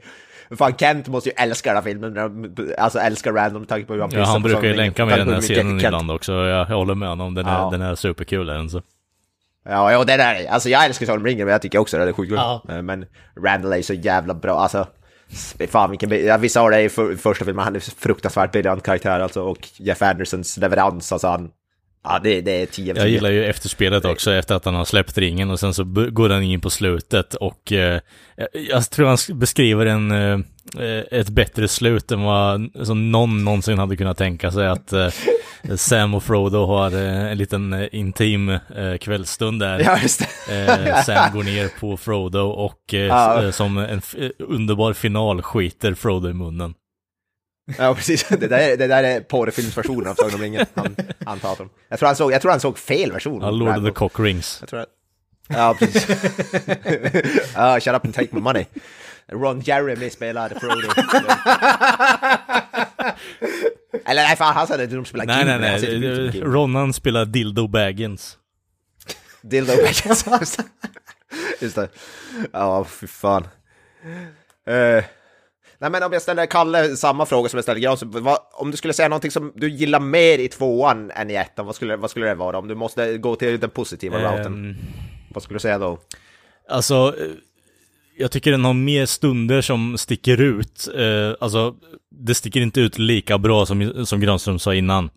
[0.50, 3.92] Men Fan, Kent måste ju älska den här filmen, alltså älskar Random med tanke på
[3.92, 6.32] hur han Ja, han brukar ju länka med den här scenen Kent- ibland också.
[6.32, 7.68] Jag, håller med honom, den är, Ja.
[7.72, 8.82] den är superkul den så.
[9.64, 12.04] Ja, ja, det där, alltså jag älskar Sagan om ringen, men jag tycker också det
[12.08, 12.62] är sjukt Ja.
[12.68, 12.82] ja.
[12.82, 13.04] Men
[13.44, 14.86] Randall är så jävla bra, alltså.
[15.68, 19.20] Fan vilken, ja, vi sa det i för, första filmen, han är fruktansvärt briljant karaktär
[19.20, 21.50] alltså, och Jeff Andersons leverans, alltså han,
[22.04, 23.02] ja det, det är 10 av 10.
[23.02, 26.30] Jag gillar ju efterspelet också efter att han har släppt ringen och sen så går
[26.30, 28.00] han in på slutet och eh,
[28.70, 30.38] jag- tror han sk- beskriver en, eh,
[31.10, 35.08] ett bättre slut än vad som någon någonsin hade kunnat tänka sig att eh,
[35.76, 38.58] Sam och Frodo har eh, en liten eh, intim eh,
[39.00, 39.78] kvällsstund där.
[40.86, 44.00] Ja, Sam går ner på Frodo och eh, som en
[44.38, 46.74] underbar final skiter Frodo i munnen.
[47.78, 48.28] Ja, precis.
[48.28, 51.70] Det där, är- det där är porrfilmsversionen av Sagan om ringen han, han pratar om.
[51.88, 53.40] Jag tror han såg, jag tror han såg fel version.
[53.42, 53.90] Ja, Lord of the.
[53.90, 54.56] Cock Rings.
[54.60, 54.88] Jag tror att...
[55.48, 56.06] Ja, precis.
[57.54, 58.64] Ja, shut up and take my money.
[59.32, 60.88] Ron Jeremy spelade Frodo.
[64.06, 65.90] Eller nej, fan han sa det, de spelade Nej, nej, nej.
[65.92, 66.40] Gimli.
[66.40, 68.36] Ronan spelar Dildo Baggins.
[69.42, 70.24] Dildo Baggins.
[71.60, 71.88] Just det.
[72.52, 73.46] Ja, fy fan.
[74.66, 75.04] Eh,
[75.80, 78.76] nej men om jag ställer Kalle samma fråga som jag ställde Granström, vad, om du
[78.76, 82.10] skulle säga någonting som du gillar mer i tvåan än i ettan, vad skulle, vad
[82.10, 82.58] skulle det vara?
[82.58, 84.76] Om du måste gå till den positiva routen, Ehm,
[85.34, 85.98] vad skulle du säga då?
[86.68, 87.26] Alltså, eh,
[88.18, 90.88] jag tycker den har mer stunder som sticker ut.
[90.96, 91.74] Eh, alltså,
[92.10, 95.10] det sticker inte ut lika bra som, som Granström sa innan.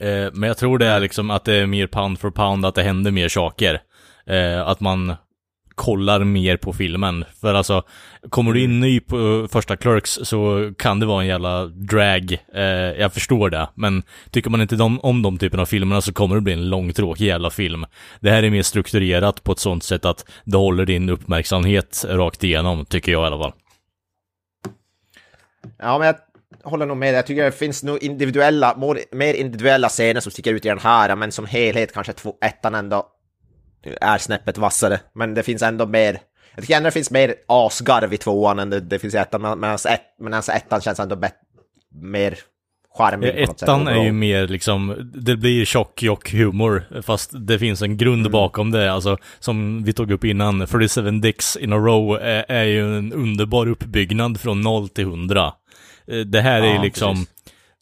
[0.00, 2.74] Eh, men jag tror det är liksom att det är mer pound for pound, att
[2.74, 3.80] det händer mer saker.
[4.26, 5.14] Eh, att man
[5.80, 7.24] kollar mer på filmen.
[7.40, 7.82] För alltså,
[8.30, 12.32] kommer du in ny på första Clerks så kan det vara en jävla drag.
[12.54, 12.62] Eh,
[13.00, 13.68] jag förstår det.
[13.74, 16.68] Men tycker man inte de, om de typen av filmerna så kommer det bli en
[16.68, 17.86] långtråkig jävla film.
[18.20, 22.44] Det här är mer strukturerat på ett sånt sätt att det håller din uppmärksamhet rakt
[22.44, 23.52] igenom, tycker jag i alla fall.
[25.78, 26.16] Ja, men jag
[26.70, 27.14] håller nog med.
[27.14, 31.16] Jag tycker det finns nog individuella, mer individuella scener som sticker ut i den här,
[31.16, 33.06] men som helhet kanske två, ettan ändå
[34.00, 35.00] är snäppet vassare.
[35.14, 36.18] Men det finns ändå mer,
[36.54, 39.42] jag tycker ändå det finns mer asgarv i tvåan än det, det finns i ettan,
[39.42, 41.34] men- ett, men alltså ettan känns ändå bet,
[42.02, 42.38] mer
[42.98, 43.62] charmig sätt.
[43.62, 48.20] Ettan är ju mer liksom, det blir tjock jock humor, fast det finns en grund
[48.20, 48.32] Mm.
[48.32, 52.64] bakom det, alltså som vi tog upp innan, 47 Dicks in a row är, är
[52.64, 55.52] ju en underbar uppbyggnad från 0 till 100.
[56.06, 57.28] Eh, Det här är ju Ja, liksom, precis.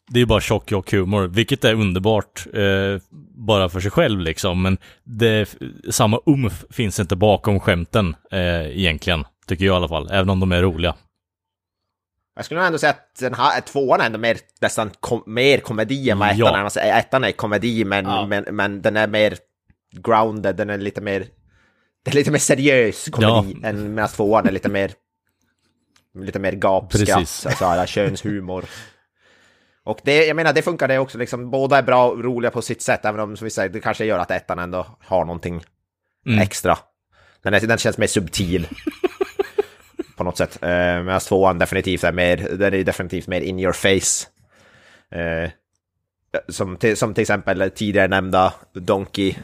[0.09, 3.01] Det är bara tjock jock humor, vilket är underbart eh,
[3.47, 5.55] bara för sig själv liksom, men det,
[5.89, 10.39] samma umf finns inte bakom skämten eh, egentligen, tycker jag i alla fall, även om
[10.39, 10.95] de är roliga.
[12.35, 15.57] Jag skulle nog ändå säga att den här tvåan är ändå mer, nästan kom, mer
[15.57, 16.57] komedi än vad ettan Ja.
[16.57, 16.63] är.
[16.63, 18.25] Alltså, ettan är komedi, men, Ja.
[18.25, 19.37] men, men den är mer
[19.91, 21.25] grounded, den är lite mer...
[22.03, 24.91] Det är lite mer seriös komedi än medan tvåan är lite mer...
[26.19, 28.65] Lite mer gapskratt, alltså könshumor.
[29.83, 31.51] Och det, jag menar, det funkar det också liksom.
[31.51, 34.05] Båda är bra och roliga på sitt sätt, även om som vi säger, det kanske
[34.05, 35.63] gör att ettan ändå har någonting
[36.25, 36.39] Mm.
[36.39, 36.77] extra.
[37.43, 38.67] Den, är, den känns mer subtil.
[40.17, 40.63] på något sätt.
[40.63, 40.69] Eh,
[41.03, 44.27] Medan tvåan definitivt är mer, den är definitivt mer in your face.
[45.19, 45.49] Eh,
[46.49, 49.35] som till, som till exempel tidigare nämnda Donkey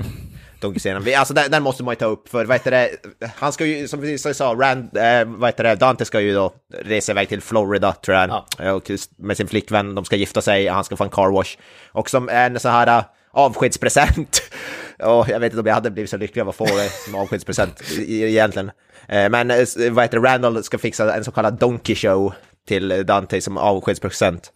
[1.03, 2.89] Vi- Alltså den, den måste man ju ta upp för vad heter det,
[3.35, 6.53] han ska ju, som vi sa, Rand, eh, vad heter det, Dante ska ju då
[6.83, 8.71] resa iväg till Florida tror jag, Ja.
[8.73, 11.57] Och med sin flickvän, de ska gifta sig, han ska få en car wash.
[11.91, 14.41] Och som en sån här eh, avskedspresent,
[14.99, 17.15] och jag vet inte om jag hade blivit så lycklig av att få det som
[17.15, 18.71] avskedspresent egentligen.
[19.07, 22.33] Eh, Men eh, vad heter Randall ska fixa en så kallad Donkey Show
[22.67, 24.51] till Dante som avskedspresent.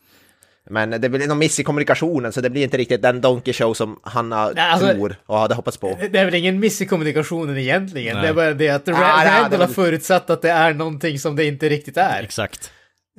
[0.72, 3.74] Men det blir någon miss i kommunikationen så det blir inte riktigt den Donkey Show
[3.74, 5.98] som Hanna Nej, alltså- tror och hade hoppats på.
[6.12, 8.14] Det är väl ingen miss i kommunikationen egentligen.
[8.16, 8.24] Nej.
[8.24, 11.46] Det är bara det att Ah, Randall har förutsatt att det är någonting som det
[11.46, 12.24] inte riktigt är.
[12.24, 12.72] Exakt.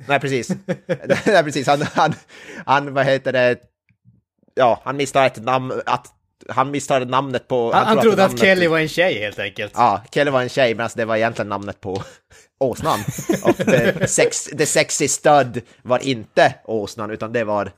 [0.07, 0.49] Nej, precis.
[1.25, 1.67] Nej, precis.
[1.67, 2.13] Han, han,
[2.65, 3.57] han, vad heter det?
[4.55, 6.07] Ja, han missade ett namn, att
[6.49, 7.71] han missade namnet på...
[7.73, 9.71] Han, han trodde att Kelly var en tjej helt enkelt.
[9.75, 12.03] Ja, Kelly var en tjej, men alltså det var egentligen namnet på
[12.59, 12.99] åsnan.
[13.43, 17.71] Och the, sex, the sexy stud var inte åsnan, utan det var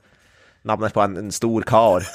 [0.62, 2.06] namnet på en, en stor kar.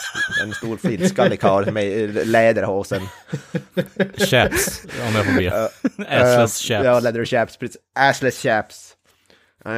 [0.44, 3.02] En stor flintskallig kar med läderhosen.
[4.18, 5.70] Chaps, om jag får be.
[6.08, 6.86] Assless chaps.
[6.86, 7.58] Ja, leather chaps.
[7.58, 7.78] precis.
[8.00, 8.96] Assless chaps.
[9.66, 9.72] Eh,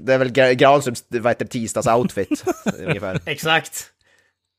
[0.00, 2.44] det är väl Gra- Granströms, vad heter tisdags-outfit,
[2.86, 3.20] ungefär.
[3.26, 3.86] Exakt.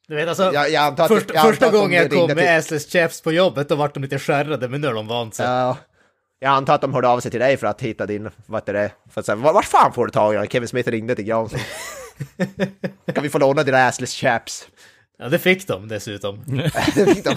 [0.08, 2.36] Du vet alltså, Jag, jag antar att, först, jag antar första gången jag kom ringde
[2.36, 5.08] till- med assless chaps på jobbet, då vart de lite skärrade, men nu har de
[5.08, 5.46] vant sig.
[5.46, 5.78] Ja,
[6.40, 8.74] jag antar att de hörde av sig till dig för att hitta din, vad heter
[8.74, 10.48] det, för att säga, var, vart fan får du tag i?
[10.48, 11.62] Kevin Smith ringde till Granström.
[13.14, 14.68] kan vi få låna dina assless chaps?
[15.20, 16.44] Ja, det fick de dessutom.
[16.96, 17.36] Det fick de.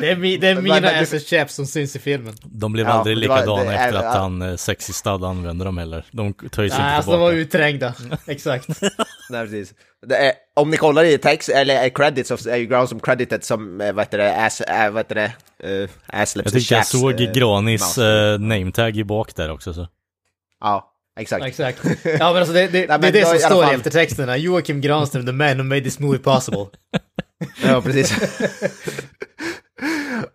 [0.00, 2.34] Det är, mi, det är Men- mina men- assless chaps som syns i filmen.
[2.44, 4.20] De blev Ja, aldrig likadana det efter att ja.
[4.20, 6.04] han eh, Sexy Stud använde dem heller.
[6.10, 6.22] De
[6.56, 7.32] Nej, inte alltså de var tillbaka.
[7.58, 7.94] utträngda.
[8.26, 8.68] Exakt.
[9.30, 9.74] Nej, precis.
[10.06, 13.44] Det är, om ni kollar i text, eller i credits, så är ju Granström credited
[13.44, 15.32] som, eh, vad heter det, ass, äh, vad heter det,
[15.82, 18.04] uh, asslips Jag tyckte jag såg eh, Granis uh,
[18.38, 19.88] nametag i bak där också så.
[20.60, 21.44] Ja, exakt.
[21.44, 21.78] Exakt.
[22.04, 24.36] Ja, men alltså det, det, Nej, det är men det som står i eftertexterna.
[24.36, 26.66] Joakim Granström, the man who made this movie possible.
[27.66, 28.12] Ja, precis.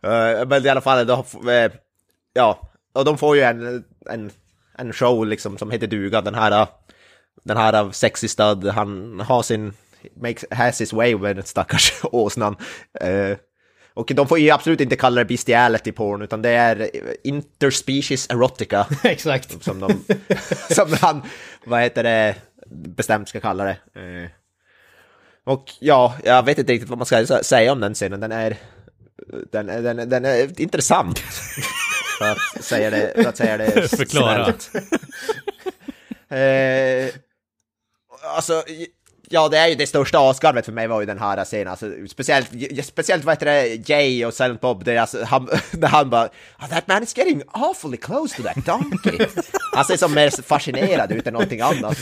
[0.04, 1.72] Eh, men i alla fall, då, uh,
[2.34, 4.32] ja, och de får ju en, en,
[4.78, 6.68] en show liksom som heter duga, den här, eh,
[7.44, 9.74] den här Sexy Stud, han har sin,
[10.22, 12.56] makes, has his way med den stackars åsnan.
[13.02, 13.38] Eh,
[13.94, 16.90] och de får ju absolut inte kalla det bestiality porn, utan det är
[17.24, 18.88] interspecies erotica.
[19.04, 19.64] Exakt.
[19.64, 20.04] som de,
[20.70, 21.22] som han,
[21.66, 22.36] vad heter det,
[22.70, 23.78] bestämt ska kalla det.
[23.96, 24.30] Eh,
[25.46, 28.32] Och ja, jag vet inte riktigt vad man ska sä- säga om den scenen, den
[28.32, 28.58] är,
[29.52, 31.20] den, är- den, är- den är intressant.
[32.20, 34.54] för att säga det, för att säga det Förklara.
[36.38, 37.10] Eh,
[38.36, 38.64] alltså,
[39.32, 41.92] ja det är ju det största asgarvet för mig var ju den här scenen, alltså,
[42.10, 42.50] speciellt,
[42.84, 46.26] speciellt vad heter det, Jay och Silent Bob, alltså, han, när han bara
[46.60, 49.26] oh, “That man is getting awfully close to that donkey”.
[49.76, 51.98] Han ser som mer fascinerad ut än någonting annat,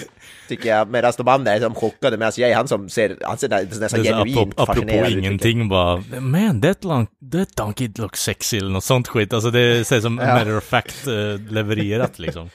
[0.48, 3.50] tycker jag, medan de andra är som chockade, medan Jay han som ser, han ser
[3.50, 5.06] nä- nästan Det är så genuint apropå, apropå fascinerad ut.
[5.08, 5.26] tycker jag.
[5.26, 9.34] ingenting bara, man that, long, that donkey looks sexy eller något sånt skit.
[9.34, 11.14] Alltså det ser som matter of fact eh,
[11.54, 12.50] levererat liksom.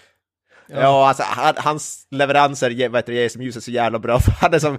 [0.67, 4.21] Ja, alltså han, hans leveranser vad heter det, ger som ljuset så jävla bra.
[4.21, 4.79] för Han är som,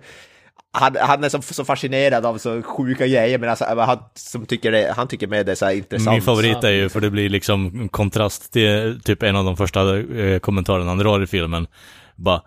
[0.71, 4.71] han, han är som, så fascinerad av så sjuka grejer, men alltså, han, som tycker
[4.71, 6.15] det, han tycker med det är så här intressant.
[6.15, 9.99] Min favorit är ju, för det blir liksom kontrast till typ en av de första
[9.99, 11.67] eh, kommentarerna han drar i filmen.
[12.15, 12.41] Bara,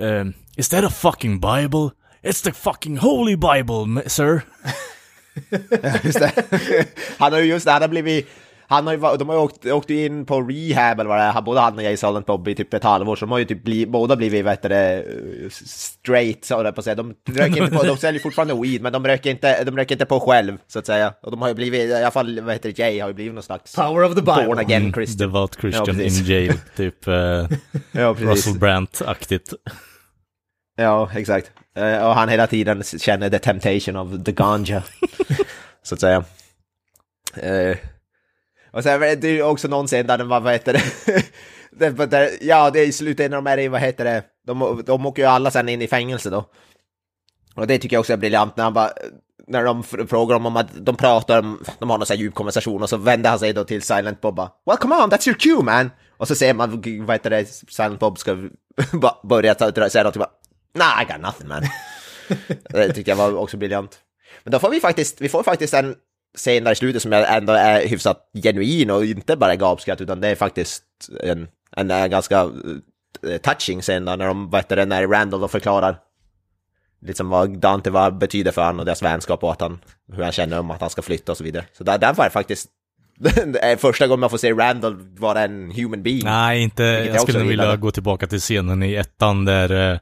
[0.00, 1.90] ehm, is that a fucking bible?
[2.22, 4.42] It's the fucking holy bible, sir.
[6.04, 6.32] Just det.
[7.18, 8.28] Han har ju just det, han har blivit,
[8.68, 11.42] han har ju, de har ju åkt, åkt in på rehab eller vad det är,
[11.42, 13.64] både han och Jay Silent Bob i typ ett halvår, så de har ju typ
[13.64, 15.04] bli, båda blivit, vad heter det,
[15.52, 16.94] straight, så på att säga.
[16.94, 20.06] De röker inte på, de säljer fortfarande weed, men de röker inte, de röker inte
[20.06, 21.14] på själv, så att säga.
[21.22, 23.34] Och de har ju blivit, i alla fall, vad heter det, Jay har ju blivit
[23.34, 24.46] någon slags Power of the Bible.
[24.46, 25.28] born again Mm, Christian.
[25.28, 27.14] Devout Christian Ja, in jail, typ eh,
[27.92, 28.16] Ja.
[28.18, 29.52] Russell Brand-aktigt.
[30.76, 31.50] Ja, exakt.
[31.76, 34.82] Eh, och han hela tiden känner the temptation of the ganja,
[35.82, 36.24] så att säga.
[38.74, 42.70] Och sen är det ju också någon scen där den var, vad heter det, ja,
[42.70, 45.50] det är i slutändan de är i, vad heter det, de, de åker ju alla
[45.50, 46.44] sen in i fängelse då.
[47.54, 48.90] Och det tycker jag också är briljant när han bara,
[49.46, 51.42] när de fr- frågar om, att de pratar
[51.78, 54.20] de har någon sån här djup konversation och så vänder han sig då till Silent
[54.20, 55.90] Bob bara, Well come on, that's your cue man!
[56.16, 58.36] Och så ser man, vad heter det, Silent Bob ska
[59.22, 60.30] börja säga något bara,
[60.74, 61.62] Nah, I got nothing man.
[62.70, 63.98] det tyckte jag var också briljant.
[64.44, 65.94] Men då får vi faktiskt, vi får faktiskt en
[66.36, 70.28] scen där i slutet som ändå är hyfsat genuin och inte bara gapskratt utan det
[70.28, 70.84] är faktiskt
[71.22, 72.50] en, en, en ganska
[73.28, 75.98] eh, touching scen när de, vad heter det, när Randall då förklarar
[77.06, 79.78] liksom vad Dante var, betyder för honom och deras vänskap och att han,
[80.12, 81.64] hur han känner om att han ska flytta och så vidare.
[81.78, 82.68] Så där, där var det faktiskt
[83.78, 86.24] första gången man får se Randall vara en human being.
[86.24, 86.82] Nej, inte.
[86.82, 89.98] jag Jag, skulle också vilja gå tillbaka till scenen i ettan där eh,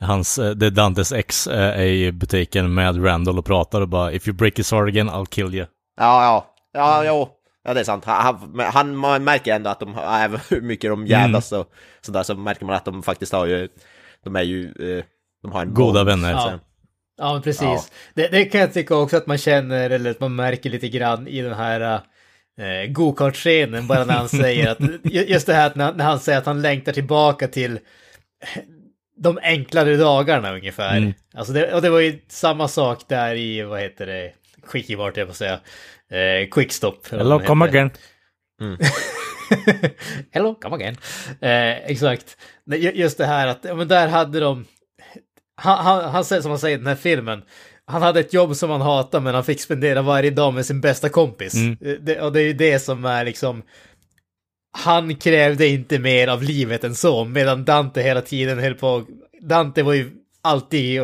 [0.00, 4.12] hans, eh, där Dantes ex eh, är i butiken med Randall och pratar och bara
[4.12, 5.66] If you break his heart again, I'll kill you.
[6.00, 7.28] Ja, ja, ja, jo.
[7.64, 8.04] Ja, det är sant.
[8.04, 12.34] Han, han, man märker ändå att de, även hur mycket de jävlas och sådär, så
[12.34, 13.68] märker man att de faktiskt har ju,
[14.24, 15.04] de är ju, eh,
[15.42, 16.30] de har en Goda bond, vänner.
[16.32, 16.58] Ja.
[17.20, 17.62] Ja, men precis.
[17.62, 17.82] Ja.
[18.14, 21.28] Det, det kan jag tycka också att man känner, eller att man märker lite grann
[21.28, 21.80] i den här
[22.60, 26.20] eh, go-kart-scenen, bara när han säger att, ju- just det här att när, när han
[26.20, 27.78] säger att han längtar tillbaka till
[29.18, 30.96] de enklare dagarna ungefär.
[30.96, 31.14] Mm.
[31.34, 34.32] Alltså det, och det var ju samma sak där i, vad heter det,
[34.66, 35.60] Quickie vart jag på säga,
[36.10, 37.06] eh, Quickstop.
[37.10, 37.90] Hello, come again.
[40.30, 40.96] Hello, come again.
[41.40, 42.36] Eh, exakt.
[42.94, 44.64] Just det här att, men där hade de,
[45.56, 47.42] han, han, han säger som han säger i den här filmen,
[47.84, 50.80] han hade ett jobb som han hatade men han fick spendera varje dag med sin
[50.80, 51.54] bästa kompis.
[51.54, 51.76] Mm.
[51.84, 53.62] Eh, Det, och det är ju det som är liksom,
[54.72, 59.06] han krävde inte mer av livet än så, medan Dante hela tiden höll på,
[59.40, 60.10] Dante var ju
[60.42, 61.00] alltid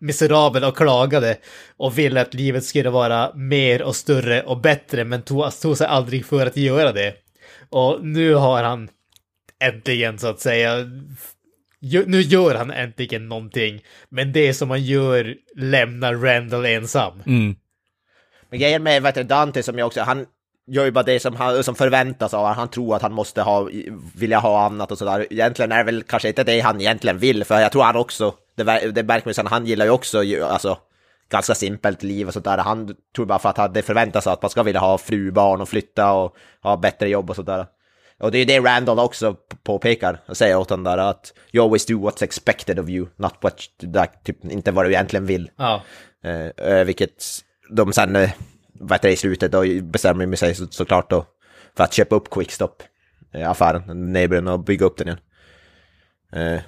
[0.00, 1.36] miserabel och klagade
[1.76, 5.86] och ville att livet skulle vara mer och större och bättre men tog, tog sig
[5.86, 7.14] aldrig för att göra det.
[7.70, 8.88] Och nu har han
[9.60, 10.76] äntligen så att säga,
[12.06, 17.22] nu gör han äntligen någonting, men det som han gör lämnar Randall ensam.
[17.26, 17.56] Mm.
[18.50, 20.26] Men grejen med vet du, Dante som jag också, han
[20.66, 22.56] gör ju bara det som, han, som förväntas av honom.
[22.56, 23.68] Han tror att han måste ha,
[24.14, 25.26] vilja ha annat och sådär.
[25.30, 28.34] Egentligen är det väl kanske inte det han egentligen vill, för jag tror han också,
[28.56, 30.78] det, det märker man sen, han gillar ju också, ju- alltså,
[31.30, 32.58] ganska simpelt liv och sådär.
[32.58, 35.60] Han tror bara för att han- det förväntas att man ska vilja ha fru, barn
[35.60, 37.66] och flytta och ha bättre jobb och sådär.
[38.20, 41.64] Och det är ju det Randall också påpekar och säger åt honom där att you
[41.64, 43.54] always do what's expected of you, not what,
[43.94, 45.50] that, typ, inte vad du egentligen vill.
[45.56, 45.82] Ja,
[46.24, 47.24] Eh, eh, vilket
[47.70, 48.30] de sen, eh,
[48.74, 51.26] vad heter det, i slutet då bestämmer sig så, såklart då
[51.76, 52.82] för att köpa upp Quickstop,
[53.32, 55.18] eh, affären, Neighborn och bygga upp den igen.
[56.32, 56.60] Eh,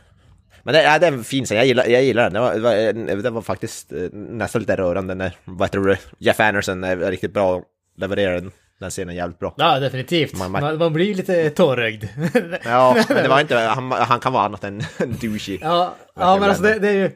[0.63, 2.33] men det, ja, det är en fin scen, jag gillar, jag gillar den.
[2.33, 6.85] Det var, det var, faktiskt eh, nästan lite rörande när, vad heter det, Jeff Anderson
[6.85, 7.63] är riktigt bra
[7.97, 9.55] levererar den, den scenen jävligt bra.
[9.57, 10.39] ja definitivt.
[10.39, 12.05] Man, man- man, blir lite tårögd.
[12.65, 15.59] Ja, men det var inte, han, han kan vara annat än douchey.
[15.63, 17.11] Ja, ja men alltså det, det är ju...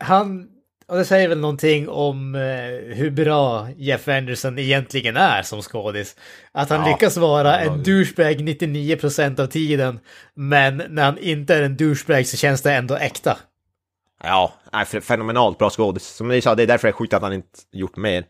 [0.00, 0.48] Han...
[0.88, 2.40] Och det säger väl någonting om eh,
[2.96, 6.16] hur bra Jeff Anderson egentligen är som skådis.
[6.52, 6.92] Att han Ja.
[6.92, 10.00] lyckas vara en douchebag 99% av tiden,
[10.34, 13.38] men när han inte är en douchebag så känns det ändå äkta.
[14.22, 16.06] Ja, f- fenomenalt bra skådis.
[16.06, 18.24] Som ni sa, det är därför det är sjukt att han inte gjort mer.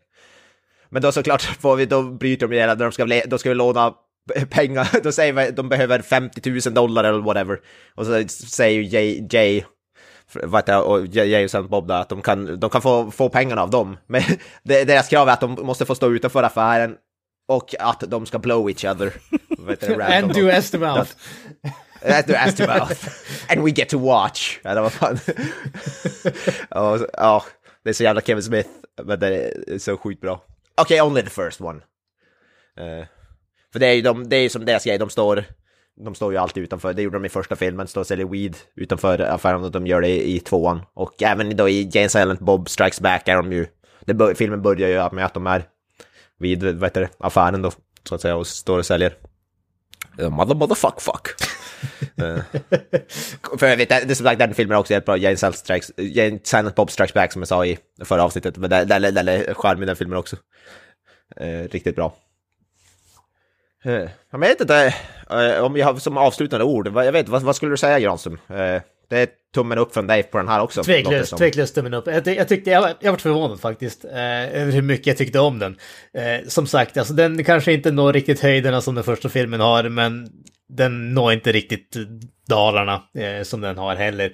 [0.90, 3.48] Men då såklart får vi, då bryter de igen, när de ska, le- då ska
[3.48, 3.94] vi låna
[4.50, 7.58] pengar, då säger vi att de behöver 50 000 dollar eller whatever.
[7.94, 9.62] Och så säger Jay, Jay
[10.32, 13.28] vad heter det, och Jay och Bob där, att de kan, de kan få, få
[13.28, 13.96] pengarna av dem.
[14.06, 14.22] Men
[14.62, 16.96] deras krav är att de måste få stå utanför affären
[17.48, 19.12] och att de ska blow each other.
[20.18, 21.08] And do estimate.
[22.02, 23.08] That's the ass to mouth.
[23.48, 24.58] And we get to watch.
[24.62, 25.18] Ja, det var fan.
[27.12, 27.44] ja,
[27.84, 28.68] det är så jävla Kevin Smith,
[29.02, 30.44] men det är så sjukt bra.
[30.74, 31.80] Okej, only the first one.
[32.76, 33.06] Eh,
[33.72, 35.44] för det är ju de, det är som deras grej, de står,
[36.04, 38.56] de står ju alltid utanför, det gjorde de i första filmen, står och säljer weed
[38.74, 40.82] utanför affären och de gör det i, tvåan.
[40.94, 43.66] Och även då i Jane Silent Bob Strikes Back är de ju,
[44.04, 45.64] det, filmen börjar ju med att de är
[46.38, 47.72] vid, vad heter det, affären då,
[48.08, 49.14] så att säga, och står och säljer.
[50.20, 51.28] Uh, mother, motherfuck, fuck.
[52.18, 52.38] Eh,
[53.58, 55.56] för jag vet, det är som sagt den filmen är också helt bra, Jane Silent,
[55.56, 59.54] Strikes, Jane Silent Bob Strikes Back som jag sa i förra avsnittet, men den är
[59.54, 60.36] charmig den filmen också.
[61.36, 62.14] Eh, riktigt bra.
[63.86, 64.94] Eh, jag vet inte,
[65.30, 68.38] eh, om jag har som avslutande ord, jag vet, vad, vad skulle du säga Granström?
[68.48, 70.82] Eh, det är tummen upp från dig på den här också.
[70.82, 72.06] Tveklöst, tveklöst tummen upp.
[72.06, 75.38] Jag, jag tyckte, jag, var- jag var förvånad faktiskt, eh, över hur mycket jag tyckte
[75.38, 75.76] om den.
[76.14, 79.88] Eh, som sagt, alltså den kanske inte når riktigt höjderna som den första filmen har,
[79.88, 80.28] men
[80.68, 81.96] den når inte riktigt
[82.48, 84.32] dalarna eh, som den har heller.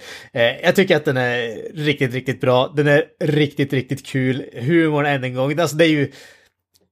[0.63, 2.73] Jag tycker att den är riktigt, riktigt bra.
[2.77, 4.45] Den är riktigt, riktigt kul.
[4.61, 6.13] Humorn än en gång, alltså det är ju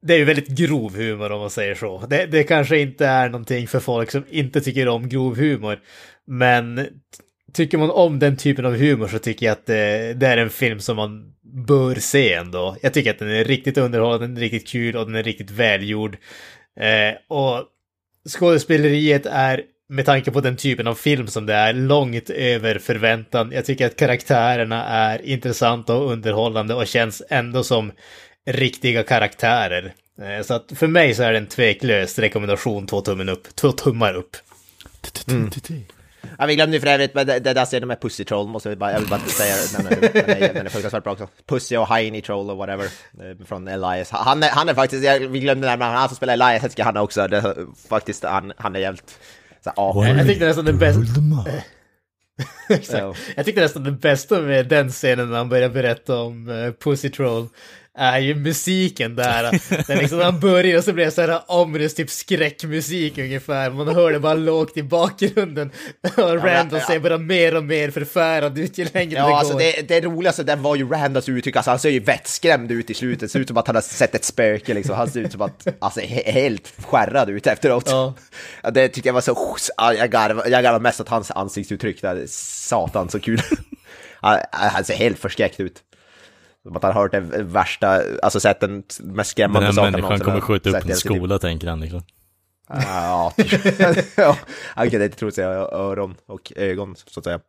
[0.02, 2.06] det är ju väldigt grov humor om man säger så.
[2.06, 5.78] Det, det kanske inte är någonting för folk som inte tycker om grov humor.
[6.26, 6.86] Men
[7.52, 10.50] tycker man om den typen av humor så tycker jag att det, det är en
[10.50, 12.76] film som man bör se ändå.
[12.82, 15.50] Jag tycker att den är riktigt underhållande, den är riktigt kul och den är riktigt
[15.50, 16.16] välgjord.
[16.80, 17.64] Eh, och
[18.28, 23.52] skådespeleriet är, med tanke på den typen av film som det är, långt över förväntan.
[23.52, 27.92] Jag tycker att karaktärerna är intressanta och underhållande och känns ändå som
[28.46, 29.92] riktiga karaktärer.
[30.22, 33.72] Eh, så att för mig så är det en tveklös rekommendation, två tummen upp, två
[33.72, 34.36] tummar upp.
[35.28, 35.50] Mm.
[36.38, 38.68] Ja, vi glömde ju för övrigt, men det, det där scenen med Pussy Troll måste
[38.68, 39.86] vi bara, jag vill bara säga den.
[39.86, 41.28] Är, den är, fruktansvärt bra också.
[41.46, 42.84] Pussy och Heiny Troll och whatever.
[42.84, 44.10] Eh, från Elias.
[44.10, 46.70] Han är, han är faktiskt, jag, vi glömde det, men han som spelar Elias, jag
[46.70, 47.54] tycker han också, det,
[47.88, 49.18] faktiskt, han, han är jävligt...
[49.64, 51.02] Så, ja, Jag tyckte nästan det bästa...
[52.68, 53.18] Exakt.
[53.36, 57.10] Jag tyckte nästan det bästa med den scenen när han börjar berätta om uh, Pussy
[57.10, 57.48] Troll
[58.00, 59.42] är ju musiken där.
[59.86, 63.70] där liksom när han börjar och så blir det så här ominous typ skräckmusik ungefär.
[63.70, 65.70] Man hör det bara lågt i bakgrunden.
[66.16, 66.86] Och Randall ja.
[66.86, 69.36] ser bara mer och mer förfärad ut ju längre det Ja, går.
[69.36, 72.90] alltså det, det roligaste där var ju Randas uttryck, alltså han ser ju vettskrämd ut
[72.90, 75.20] i slutet, det ser ut som att han har sett ett spöke liksom, han ser
[75.20, 77.84] ut som att, alltså he helt skärrad ut efteråt.
[77.86, 78.14] Ja.
[78.62, 82.02] Ja, det tycker jag var så, ja, jag garvade jag garvade mest åt hans ansiktsuttryck
[82.02, 83.40] där, satan så kul.
[84.22, 85.82] Han, han ser helt förskräckt ut.
[86.74, 90.02] Att han har hört det värsta, alltså sett den mest Den skrämmande här saken människan
[90.02, 92.02] någonsin kommer har skjuta upp sett i en skola, tänker han liksom.
[92.72, 93.32] Ja,
[94.16, 94.36] ja,
[94.74, 97.40] han kan inte tro sig öron och ögon, så att säga.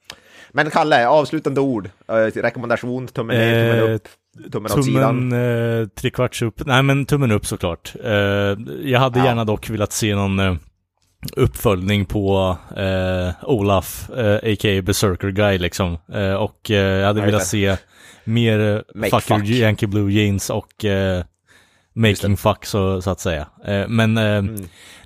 [0.51, 1.89] Men Kalle, avslutande ord.
[2.07, 4.07] Eh, rekommendation, tummen ner, tummen Eh, upp,
[4.51, 5.29] tummen åt sidan.
[5.31, 6.65] Tummen eh, tre kvarts upp.
[6.65, 7.93] Nej men tummen upp såklart.
[8.03, 8.11] Eh,
[8.83, 9.25] jag hade Ja.
[9.25, 10.59] gärna dock velat se någon
[11.35, 14.81] uppföljning på eh, Olaf, eh, a.k.a.
[14.81, 15.97] Berserker Guy liksom.
[16.13, 17.75] Eh, och eh, jag hade velat se
[18.23, 18.59] mer
[18.95, 19.45] eh, Fuck, fuck.
[19.45, 21.23] Yankee Blue Jeans och eh,
[21.95, 23.47] Making Fuck så, så att säga.
[23.65, 24.55] Eh, men Mm.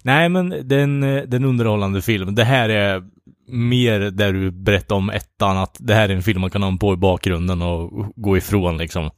[0.01, 2.35] nej men den, den underhållande film.
[2.35, 3.03] Det här är
[3.47, 6.77] mer där du berättar om ettan, att det här är en film man kan ha
[6.77, 9.09] på i bakgrunden och gå ifrån liksom.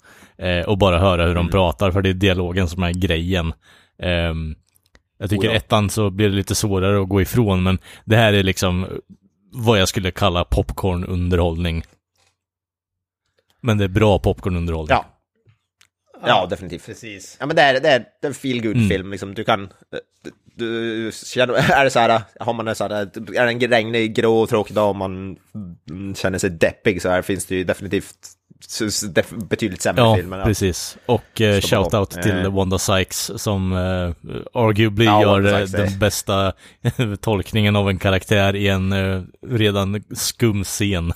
[0.68, 1.52] Och bara höra hur de Mm.
[1.52, 3.54] pratar, för det är dialogen som är grejen.
[5.18, 5.58] Jag tycker Oh ja.
[5.58, 8.88] ettan så blir det lite svårare att gå ifrån, men det här är liksom
[9.52, 11.84] vad jag skulle kalla popcornunderhållning.
[13.62, 14.98] Men det är bra popcornunderhållning.
[14.98, 15.06] Ja.
[16.28, 16.86] ja, definitivt.
[16.86, 17.38] Precis.
[17.40, 18.90] Ja, men det är, det är en feel good Mm.
[18.90, 19.34] film liksom.
[19.34, 19.70] Du kan...
[20.56, 23.06] Du, du, känner, är det så här, har man det så här, är
[23.46, 25.38] det en regnig, grå och tråkig dag och man
[25.90, 28.37] mm, känner sig deppig så här finns det ju definitivt
[29.50, 30.44] betydligt sämre Ja, filmer.
[30.44, 30.98] precis.
[31.06, 31.90] Och eh, Slå på.
[31.90, 32.54] shout-out till Eh.
[32.54, 34.32] Wanda Sykes som eh,
[34.62, 36.54] arguably Ja, gör eh, Sykes är- den bästa
[37.22, 41.14] tolkningen av en karaktär i en eh, redan skum scen.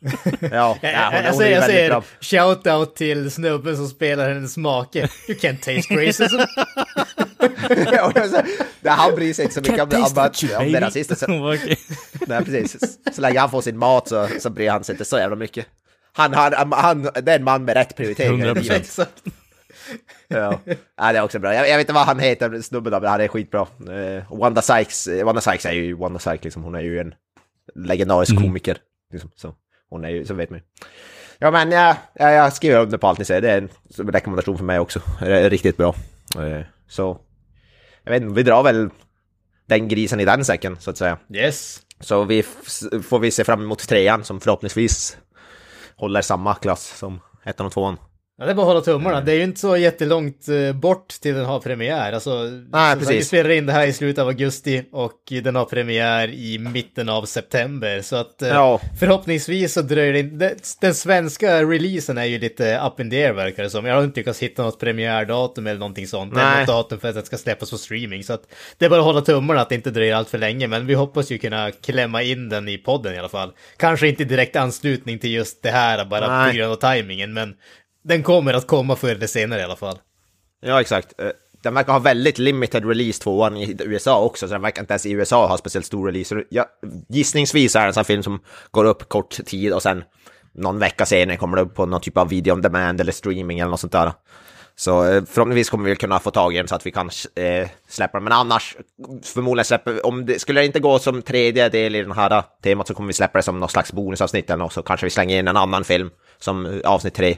[0.00, 0.10] Ja,
[0.50, 4.98] ja, hon, jag, hon är jag säger, säger shout-out till snubben som spelar hennes make.
[5.28, 6.36] You can't taste racism.
[7.92, 11.24] Ja, så- han bryr sig inte så mycket om, om, om det är rasistiskt.
[11.24, 11.78] Så, Okej.
[12.26, 12.76] nej, precis.
[13.14, 15.66] Så länge han får sin mat så, så bryr han sig inte så jävla mycket.
[16.16, 18.54] Han, han, han, det är en man med rätt prioriteringar i 100%.
[18.62, 18.80] livet.
[18.80, 19.22] Exakt.
[20.28, 20.60] Ja.
[20.96, 21.54] ja, det är också bra.
[21.54, 23.66] Jag, jag vet inte vad han heter, snubben då, men han är skitbra.
[23.88, 26.62] Uh, Wanda Sykes, eh, Wanda Sykes är ju Wanda Sykes, liksom.
[26.64, 27.14] hon är ju en
[27.74, 28.42] legendarisk Mm.
[28.42, 28.76] komiker.
[29.12, 29.30] Liksom.
[29.36, 29.54] Så
[29.90, 30.60] hon är ju, så vet man.
[31.38, 33.40] Ja, men ja, ja, jag skriver under på allt ni säger.
[33.40, 33.68] Det är en
[34.12, 35.00] rekommendation för mig också.
[35.20, 35.94] Det är riktigt bra.
[36.38, 37.18] Eh, så,
[38.04, 38.90] jag vet inte, vi drar väl
[39.66, 41.18] den grisen i den säcken, så att säga.
[41.34, 41.80] Yes.
[42.00, 42.42] Så vi
[43.02, 45.18] får vi se fram emot trean som förhoppningsvis
[45.96, 47.96] håller samma klass som ettan och tvåan.
[48.38, 49.20] Ja, det är bara att hålla tummarna.
[49.20, 52.12] Det är ju inte så jättelångt eh, bort till den har premiär.
[52.12, 53.10] Alltså, Nej, precis.
[53.10, 57.08] Vi spelar in det här i slutet av augusti och den har premiär i mitten
[57.08, 58.02] av september.
[58.02, 58.80] Så att eh, Ja.
[59.00, 63.24] förhoppningsvis så dröjer det in- det- Den svenska releasen är ju lite up in the
[63.24, 63.84] air verkar det som.
[63.86, 66.32] Jag har inte lyckats hitta något premiärdatum eller någonting sånt.
[66.34, 66.58] Nej.
[66.58, 68.24] något datum för att det ska släppas på streaming.
[68.24, 68.42] Så att
[68.78, 70.66] det är bara att hålla tummarna att det inte dröjer allt för länge.
[70.68, 73.52] Men vi hoppas ju kunna klämma in den i podden i alla fall.
[73.76, 76.50] Kanske inte direkt anslutning till just det här bara Nej.
[76.50, 77.32] på grund av tajmingen.
[77.32, 77.54] Men
[78.04, 79.98] den kommer att komma förr eller senare i alla fall.
[80.60, 81.20] Ja, exakt.
[81.20, 81.28] Eh,
[81.62, 85.06] den verkar ha väldigt limited release tvåan i USA också, så den verkar inte ens
[85.06, 86.44] i USA ha speciellt stor release.
[86.48, 86.66] Ja,
[87.08, 88.40] gissningsvis är det en sån film som
[88.70, 90.04] går upp kort tid och sen
[90.52, 93.58] någon vecka senare kommer det upp på någon typ av video on demand eller streaming
[93.58, 94.12] eller något sånt där.
[94.76, 97.68] Så eh, förhoppningsvis kommer vi kunna få tag i den så att vi kan eh,
[97.88, 98.24] släppa den.
[98.24, 98.76] Men annars,
[99.22, 102.44] förmodligen släpper om det skulle det inte gå som tredje del i den här eh,
[102.62, 105.10] temat så kommer vi släppa det som någon slags bonusavsnitt eller något, så kanske vi
[105.10, 107.36] slänger in en annan film som avsnitt tre.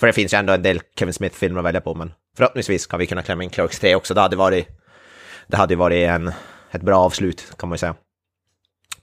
[0.00, 2.98] För det finns ju ändå en del Kevin Smith-filmer att välja på, men förhoppningsvis kan
[2.98, 4.14] vi kunna klämma in Clerks 3 också.
[4.14, 4.68] Det hade varit,
[5.46, 6.32] det hade varit en,
[6.70, 7.94] ett bra avslut, kan man ju säga.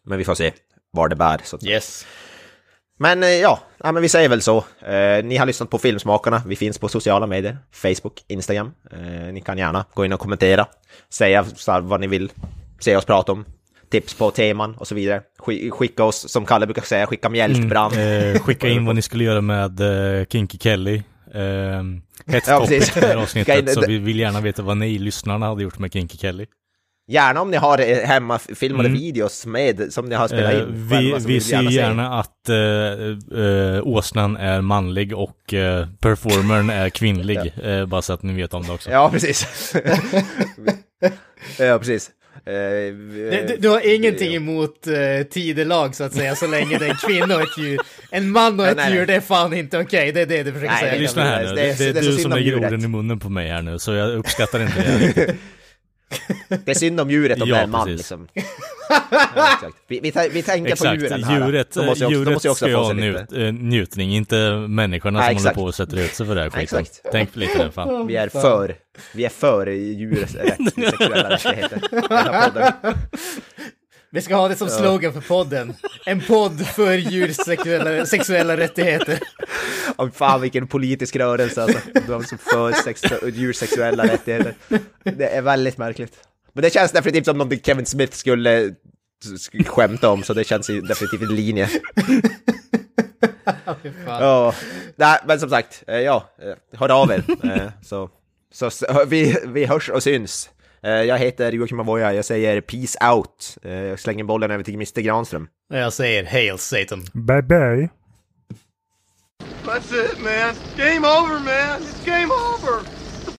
[0.04, 0.54] Men vi får se
[0.92, 1.42] var det bär.
[1.44, 2.06] Så Yes.
[3.00, 4.58] men eh, ja, ja men vi säger väl så.
[4.86, 6.42] Eh, ni har lyssnat på Filmsmakarna.
[6.46, 7.58] Vi finns på sociala medier.
[7.72, 8.74] Facebook, Instagram.
[8.92, 9.00] Eh,
[9.34, 10.68] ni kan gärna gå in och kommentera.
[11.10, 11.46] Säga
[11.82, 12.32] vad ni vill
[12.80, 13.46] se oss prata om.
[13.90, 15.22] Tips på teman och så vidare.
[15.46, 17.94] Sk- skicka oss, som Kalle brukar säga, skicka mjältbrand.
[17.94, 19.80] Eh, skicka in vad ni skulle göra med
[20.20, 20.96] eh, Kinky Kelly.
[21.34, 21.44] Eh,
[22.34, 22.94] hett Ja, precis.
[22.94, 26.18] det här avsnittet, så vi vill gärna veta vad ni lyssnarna hade gjort med Kinky
[26.18, 26.46] Kelly.
[27.08, 29.02] Gärna om ni har eh, hemmafilmade Mm.
[29.02, 30.66] videos med, som ni har spelat Eh, in.
[30.90, 31.76] vi själva, så vi vill ser se.
[31.76, 32.56] gärna att eh,
[33.46, 37.54] eh, åsnan är manlig och eh, performern är kvinnlig.
[37.64, 38.90] eh, bara så att ni vet om det också.
[38.92, 39.74] Ja, precis.
[41.60, 42.12] ja, precis.
[42.46, 46.96] Du, du har ingenting emot uh, tidelag så att säga, så länge det är en
[46.96, 47.80] kvinna och ett djur.
[48.12, 48.98] En man och ett nej, nej.
[48.98, 50.12] djur, det är fan inte okej.
[50.12, 51.02] Det är det du försöker Nej, säga.
[51.02, 53.20] Lyssna här nu, det det, det, det är du som om lägger orden i munnen
[53.20, 54.82] på mig här nu, så jag uppskattar inte
[55.16, 55.36] det.
[56.66, 57.98] Det är synd om djuret om Ja, det är en man precis.
[58.00, 58.28] liksom.
[58.36, 59.76] Ja, exakt.
[59.88, 61.46] Vi, vi, vi tänker Exakt, på djuren här.
[61.46, 63.46] djuret, De måste ju också, de djuret måste också ska ha njut, lite.
[63.46, 66.80] eh, njutning, inte människorna som håller på och sätter ut sig för det här skiten.
[66.80, 67.02] exakt.
[67.12, 68.08] Tänk lite där fan.
[68.08, 68.76] Vi är för,
[69.14, 71.82] vi är för djurs rätt, sexuella rättigheter.
[74.16, 75.74] Vi ska ha det som slogan för podden.
[76.06, 79.20] En podd för djurs sexuella, sexuella rättigheter.
[79.96, 81.80] Om fan vilken politisk rörelse alltså.
[82.08, 83.02] De som för sex,
[83.34, 84.54] djurs sexuella rättigheter.
[85.04, 86.14] Det är väldigt märkligt.
[86.54, 88.76] Men det känns definitivt som någonting Kevin Smith skulle
[89.66, 91.70] skämta om, så det känns definitivt i linje.
[94.06, 94.54] Ja,
[94.96, 97.24] nej, men som sagt, eh, ja, eh, hör av er.
[97.44, 98.10] Eh, Så,
[98.54, 100.50] så, så vi, vi hörs och syns.
[100.86, 103.58] Eh, Jag heter Joakim Avoya, jag säger peace out.
[103.64, 105.48] Eh, Jag slänger bollen över till Mr Granström.
[105.74, 107.04] Jag säger hail Satan.
[107.14, 107.90] Bye bye.
[109.66, 110.54] That's it, man.
[110.78, 111.82] Game over, man.
[111.82, 113.05] It's game over.